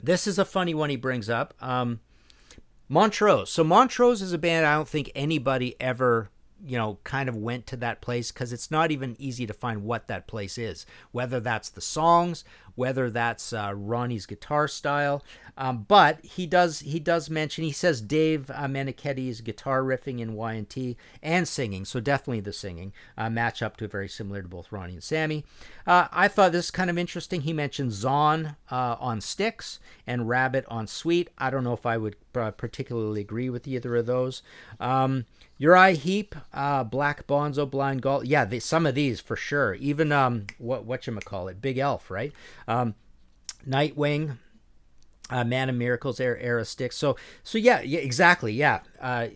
this 0.01 0.27
is 0.27 0.37
a 0.37 0.45
funny 0.45 0.73
one 0.73 0.89
he 0.89 0.95
brings 0.95 1.29
up. 1.29 1.53
Um, 1.59 1.99
Montrose. 2.89 3.51
So 3.51 3.63
Montrose 3.63 4.21
is 4.21 4.33
a 4.33 4.37
band 4.37 4.65
I 4.65 4.75
don't 4.75 4.87
think 4.87 5.11
anybody 5.13 5.75
ever, 5.79 6.29
you 6.65 6.77
know, 6.77 6.99
kind 7.03 7.27
of 7.27 7.35
went 7.35 7.67
to 7.67 7.77
that 7.77 8.01
place 8.01 8.31
because 8.31 8.53
it's 8.53 8.71
not 8.71 8.91
even 8.91 9.15
easy 9.19 9.45
to 9.45 9.53
find 9.53 9.83
what 9.83 10.07
that 10.07 10.27
place 10.27 10.57
is. 10.57 10.85
Whether 11.11 11.39
that's 11.39 11.69
the 11.69 11.81
songs, 11.81 12.43
whether 12.77 13.09
that's 13.09 13.51
uh, 13.51 13.73
Ronnie's 13.75 14.25
guitar 14.27 14.67
style. 14.67 15.23
Um, 15.57 15.85
but 15.87 16.23
he 16.23 16.45
does 16.45 16.81
he 16.81 16.99
does 16.99 17.31
mention 17.31 17.63
he 17.63 17.71
says 17.71 17.99
Dave 17.99 18.51
uh, 18.51 18.67
guitar 18.67 19.81
riffing 19.81 20.19
in 20.19 20.35
Y&T 20.35 20.95
and 21.23 21.47
singing, 21.47 21.83
so 21.83 21.99
definitely 21.99 22.41
the 22.41 22.53
singing 22.53 22.93
uh, 23.17 23.29
match 23.29 23.63
up 23.63 23.75
to 23.77 23.87
very 23.87 24.07
similar 24.07 24.43
to 24.43 24.47
both 24.47 24.71
Ronnie 24.71 24.93
and 24.93 25.03
Sammy. 25.03 25.43
Uh, 25.87 26.07
I 26.11 26.27
thought 26.27 26.51
this 26.51 26.65
is 26.65 26.71
kind 26.71 26.91
of 26.91 26.97
interesting. 26.97 27.41
He 27.41 27.53
mentioned 27.53 27.91
Zon 27.91 28.55
uh, 28.69 28.97
on 28.99 29.19
Styx 29.19 29.79
and 30.05 30.29
Rabbit 30.29 30.65
on 30.67 30.85
Sweet. 30.85 31.29
I 31.39 31.49
don't 31.49 31.63
know 31.63 31.73
if 31.73 31.87
I 31.87 31.97
would 31.97 32.17
uh, 32.35 32.51
particularly 32.51 33.21
agree 33.21 33.49
with 33.49 33.67
either 33.67 33.95
of 33.95 34.05
those. 34.05 34.43
Um, 34.79 35.25
Uriah 35.57 35.95
Heep, 35.95 36.35
uh, 36.53 36.83
Black 36.83 37.25
Bonzo, 37.25 37.69
Blind 37.69 38.03
Gull. 38.03 38.23
Yeah, 38.23 38.45
they, 38.45 38.59
some 38.59 38.85
of 38.85 38.93
these 38.93 39.19
for 39.19 39.35
sure. 39.35 39.73
Even 39.75 40.11
um, 40.11 40.45
what 40.59 40.85
what 40.85 41.07
you 41.07 41.15
call 41.15 41.47
it, 41.47 41.61
Bigelf, 41.61 42.09
right? 42.09 42.31
Um, 42.67 42.95
Nightwing, 43.67 44.37
uh, 45.29 45.43
Man 45.43 45.69
of 45.69 45.75
Miracles, 45.75 46.19
era 46.19 46.65
Styx. 46.65 46.95
So 46.95 47.15
so 47.43 47.57
yeah, 47.57 47.81
yeah, 47.81 47.99
exactly, 47.99 48.53
yeah. 48.53 48.81
Uh, 48.99 49.27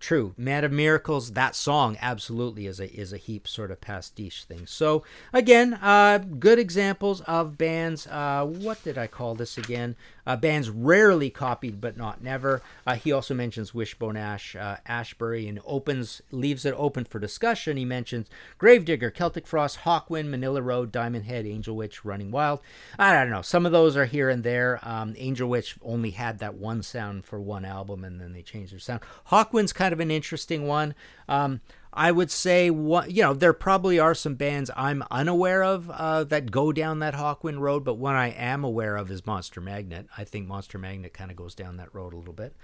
True, 0.00 0.32
Man 0.36 0.64
of 0.64 0.70
Miracles. 0.70 1.32
That 1.32 1.56
song 1.56 1.96
absolutely 2.00 2.66
is 2.66 2.78
a 2.78 2.92
is 2.92 3.12
a 3.12 3.16
Heep 3.16 3.48
sort 3.48 3.70
of 3.70 3.80
pastiche 3.80 4.44
thing. 4.44 4.66
So 4.66 5.02
again, 5.32 5.74
uh, 5.74 6.18
good 6.18 6.58
examples 6.58 7.20
of 7.22 7.58
bands. 7.58 8.06
Uh, 8.06 8.44
what 8.46 8.82
did 8.84 8.96
I 8.96 9.08
call 9.08 9.34
this 9.34 9.58
again? 9.58 9.96
Uh, 10.24 10.36
bands 10.36 10.68
rarely 10.68 11.30
copied 11.30 11.80
but 11.80 11.96
not 11.96 12.22
never. 12.22 12.60
Uh, 12.86 12.94
he 12.94 13.10
also 13.10 13.34
mentions 13.34 13.74
Wishbone 13.74 14.16
Ash, 14.16 14.54
uh, 14.54 14.76
Ashbury, 14.86 15.48
and 15.48 15.58
opens 15.64 16.20
leaves 16.30 16.64
it 16.66 16.74
open 16.76 17.04
for 17.04 17.18
discussion. 17.18 17.78
He 17.78 17.86
mentions 17.86 18.28
Grave 18.58 18.84
Digger, 18.84 19.10
Celtic 19.10 19.46
Frost, 19.46 19.80
Hawkwind, 19.80 20.28
Manilla 20.28 20.62
Road, 20.62 20.92
Diamond 20.92 21.24
Head, 21.24 21.46
Angel 21.46 21.74
Witch, 21.74 22.04
Running 22.04 22.30
Wild. 22.30 22.60
I 22.98 23.14
don't 23.14 23.30
know. 23.30 23.42
Some 23.42 23.64
of 23.64 23.72
those 23.72 23.96
are 23.96 24.04
here 24.04 24.28
and 24.28 24.44
there. 24.44 24.78
Um, 24.82 25.14
Angel 25.16 25.48
Witch 25.48 25.76
only 25.82 26.10
had 26.10 26.40
that 26.40 26.54
one 26.54 26.82
sound 26.82 27.24
for 27.24 27.40
one 27.40 27.64
album, 27.64 28.04
and 28.04 28.20
then 28.20 28.34
they 28.34 28.42
changed 28.42 28.72
their 28.72 28.78
sound. 28.78 29.00
Hawkwind's 29.30 29.72
kind 29.72 29.87
of 29.92 30.00
an 30.00 30.10
interesting 30.10 30.66
one. 30.66 30.94
Um, 31.28 31.60
I 31.92 32.12
would 32.12 32.30
say 32.30 32.70
what 32.70 33.10
you 33.10 33.22
know 33.22 33.34
there 33.34 33.52
probably 33.52 33.98
are 33.98 34.14
some 34.14 34.34
bands 34.34 34.70
I'm 34.76 35.02
unaware 35.10 35.64
of 35.64 35.90
uh, 35.90 36.24
that 36.24 36.50
go 36.50 36.70
down 36.70 37.00
that 37.00 37.14
Hawkwind 37.14 37.58
road, 37.60 37.84
but 37.84 37.94
one 37.94 38.14
I 38.14 38.28
am 38.28 38.62
aware 38.62 38.96
of 38.96 39.10
is 39.10 39.26
Monster 39.26 39.60
Magnet. 39.60 40.06
I 40.16 40.24
think 40.24 40.46
Monster 40.46 40.78
Magnet 40.78 41.12
kind 41.12 41.30
of 41.30 41.36
goes 41.36 41.54
down 41.54 41.76
that 41.78 41.94
road 41.94 42.12
a 42.12 42.16
little 42.16 42.34
bit. 42.34 42.54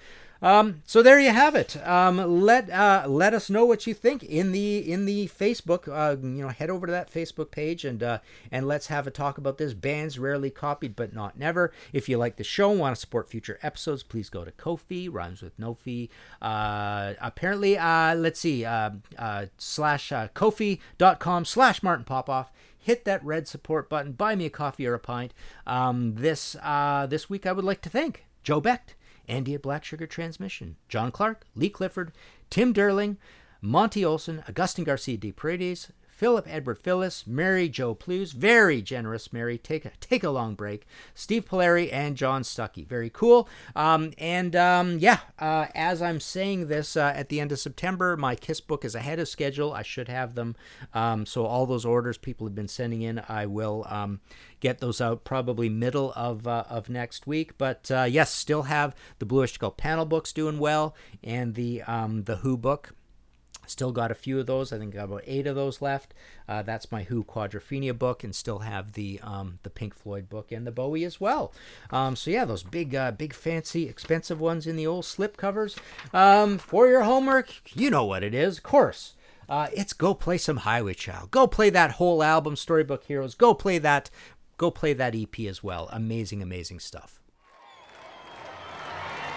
Um, 0.44 0.82
so 0.84 1.02
there 1.02 1.18
you 1.18 1.30
have 1.30 1.54
it. 1.54 1.74
Um, 1.86 2.42
let 2.42 2.68
uh, 2.68 3.06
let 3.08 3.32
us 3.32 3.48
know 3.48 3.64
what 3.64 3.86
you 3.86 3.94
think 3.94 4.22
in 4.22 4.52
the 4.52 4.92
in 4.92 5.06
the 5.06 5.28
Facebook. 5.28 5.88
Uh, 5.88 6.20
you 6.20 6.42
know, 6.42 6.48
head 6.48 6.68
over 6.68 6.86
to 6.86 6.92
that 6.92 7.10
Facebook 7.10 7.50
page 7.50 7.82
and 7.86 8.02
uh, 8.02 8.18
and 8.52 8.68
let's 8.68 8.88
have 8.88 9.06
a 9.06 9.10
talk 9.10 9.38
about 9.38 9.56
this. 9.56 9.72
Bands 9.72 10.18
rarely 10.18 10.50
copied, 10.50 10.96
but 10.96 11.14
not 11.14 11.38
never. 11.38 11.72
If 11.94 12.10
you 12.10 12.18
like 12.18 12.36
the 12.36 12.44
show 12.44 12.70
and 12.70 12.78
want 12.78 12.94
to 12.94 13.00
support 13.00 13.30
future 13.30 13.58
episodes, 13.62 14.02
please 14.02 14.28
go 14.28 14.44
to 14.44 14.52
Ko-fi. 14.52 15.08
Rhymes 15.08 15.40
with 15.40 15.58
no 15.58 15.72
fee. 15.72 16.10
Uh, 16.42 17.14
apparently, 17.22 17.78
uh, 17.78 18.14
let's 18.14 18.40
see. 18.40 18.66
Uh, 18.66 18.90
slash 19.56 20.12
uh, 20.12 20.28
Ko-fi.com 20.34 21.46
slash 21.46 21.82
Martin 21.82 22.04
Popoff 22.04 22.52
hit 22.78 23.06
that 23.06 23.24
red 23.24 23.48
support 23.48 23.88
button, 23.88 24.12
buy 24.12 24.34
me 24.34 24.44
a 24.44 24.50
coffee 24.50 24.86
or 24.86 24.92
a 24.92 24.98
pint. 24.98 25.32
Um, 25.66 26.16
this 26.16 26.54
uh, 26.62 27.06
this 27.06 27.30
week, 27.30 27.46
I 27.46 27.52
would 27.52 27.64
like 27.64 27.80
to 27.80 27.88
thank 27.88 28.26
Joe 28.42 28.60
Becht, 28.60 28.94
Andy 29.28 29.54
at 29.54 29.62
Black 29.62 29.84
Sugar 29.84 30.06
Transmission, 30.06 30.76
John 30.88 31.10
Clark, 31.10 31.46
Lee 31.54 31.70
Clifford, 31.70 32.12
Tim 32.50 32.72
Derling, 32.72 33.16
Monty 33.60 34.04
Olson, 34.04 34.44
Augustin 34.48 34.84
Garcia 34.84 35.16
de 35.16 35.32
Paredes, 35.32 35.90
Philip 36.14 36.46
Edward 36.48 36.78
Phyllis, 36.78 37.26
Mary 37.26 37.68
Jo 37.68 37.92
Plews, 37.92 38.32
very 38.32 38.80
generous 38.80 39.32
Mary, 39.32 39.58
take 39.58 39.84
a 39.84 39.90
take 39.98 40.22
a 40.22 40.30
long 40.30 40.54
break, 40.54 40.86
Steve 41.12 41.44
Polari, 41.44 41.92
and 41.92 42.16
John 42.16 42.42
Stuckey. 42.42 42.86
Very 42.86 43.10
cool. 43.10 43.48
Um, 43.74 44.12
and 44.16 44.54
um, 44.54 44.98
yeah, 45.00 45.18
uh, 45.40 45.66
as 45.74 46.00
I'm 46.00 46.20
saying 46.20 46.68
this 46.68 46.96
uh, 46.96 47.12
at 47.16 47.30
the 47.30 47.40
end 47.40 47.50
of 47.50 47.58
September, 47.58 48.16
my 48.16 48.36
Kiss 48.36 48.60
book 48.60 48.84
is 48.84 48.94
ahead 48.94 49.18
of 49.18 49.26
schedule. 49.28 49.72
I 49.72 49.82
should 49.82 50.06
have 50.06 50.36
them. 50.36 50.54
Um, 50.92 51.26
so 51.26 51.46
all 51.46 51.66
those 51.66 51.84
orders 51.84 52.16
people 52.16 52.46
have 52.46 52.54
been 52.54 52.68
sending 52.68 53.02
in, 53.02 53.20
I 53.28 53.46
will 53.46 53.84
um, 53.88 54.20
get 54.60 54.78
those 54.78 55.00
out 55.00 55.24
probably 55.24 55.68
middle 55.68 56.12
of 56.14 56.46
uh, 56.46 56.62
of 56.68 56.88
next 56.88 57.26
week. 57.26 57.58
But 57.58 57.90
uh, 57.90 58.06
yes, 58.08 58.32
still 58.32 58.62
have 58.62 58.94
the 59.18 59.26
Bluish 59.26 59.54
Skull 59.54 59.72
panel 59.72 60.04
books 60.06 60.32
doing 60.32 60.60
well, 60.60 60.94
and 61.24 61.56
the 61.56 61.82
um, 61.82 62.22
the 62.22 62.36
Who 62.36 62.56
book. 62.56 62.94
Still 63.66 63.92
got 63.92 64.10
a 64.10 64.14
few 64.14 64.38
of 64.38 64.46
those. 64.46 64.72
I 64.72 64.78
think 64.78 64.94
got 64.94 65.04
about 65.04 65.22
eight 65.26 65.46
of 65.46 65.56
those 65.56 65.82
left. 65.82 66.14
Uh, 66.48 66.62
that's 66.62 66.92
my 66.92 67.04
Who 67.04 67.24
Quadrophenia 67.24 67.98
book, 67.98 68.24
and 68.24 68.34
still 68.34 68.60
have 68.60 68.92
the 68.92 69.20
um, 69.22 69.58
the 69.62 69.70
Pink 69.70 69.94
Floyd 69.94 70.28
book 70.28 70.52
and 70.52 70.66
the 70.66 70.72
Bowie 70.72 71.04
as 71.04 71.20
well. 71.20 71.52
Um, 71.90 72.16
so 72.16 72.30
yeah, 72.30 72.44
those 72.44 72.62
big, 72.62 72.94
uh, 72.94 73.12
big, 73.12 73.32
fancy, 73.32 73.88
expensive 73.88 74.40
ones 74.40 74.66
in 74.66 74.76
the 74.76 74.86
old 74.86 75.04
slip 75.04 75.36
covers. 75.36 75.76
Um, 76.12 76.58
for 76.58 76.86
your 76.88 77.02
homework, 77.02 77.48
you 77.74 77.90
know 77.90 78.04
what 78.04 78.22
it 78.22 78.34
is, 78.34 78.58
of 78.58 78.62
course. 78.62 79.14
Uh, 79.48 79.68
it's 79.74 79.92
go 79.92 80.14
play 80.14 80.38
some 80.38 80.58
Highway 80.58 80.94
Chile. 80.94 81.28
Go 81.30 81.46
play 81.46 81.70
that 81.70 81.92
whole 81.92 82.22
album, 82.22 82.56
Storybook 82.56 83.04
Heroes. 83.04 83.34
Go 83.34 83.54
play 83.54 83.78
that. 83.78 84.10
Go 84.56 84.70
play 84.70 84.92
that 84.92 85.14
EP 85.14 85.40
as 85.40 85.62
well. 85.62 85.88
Amazing, 85.92 86.42
amazing 86.42 86.80
stuff. 86.80 87.20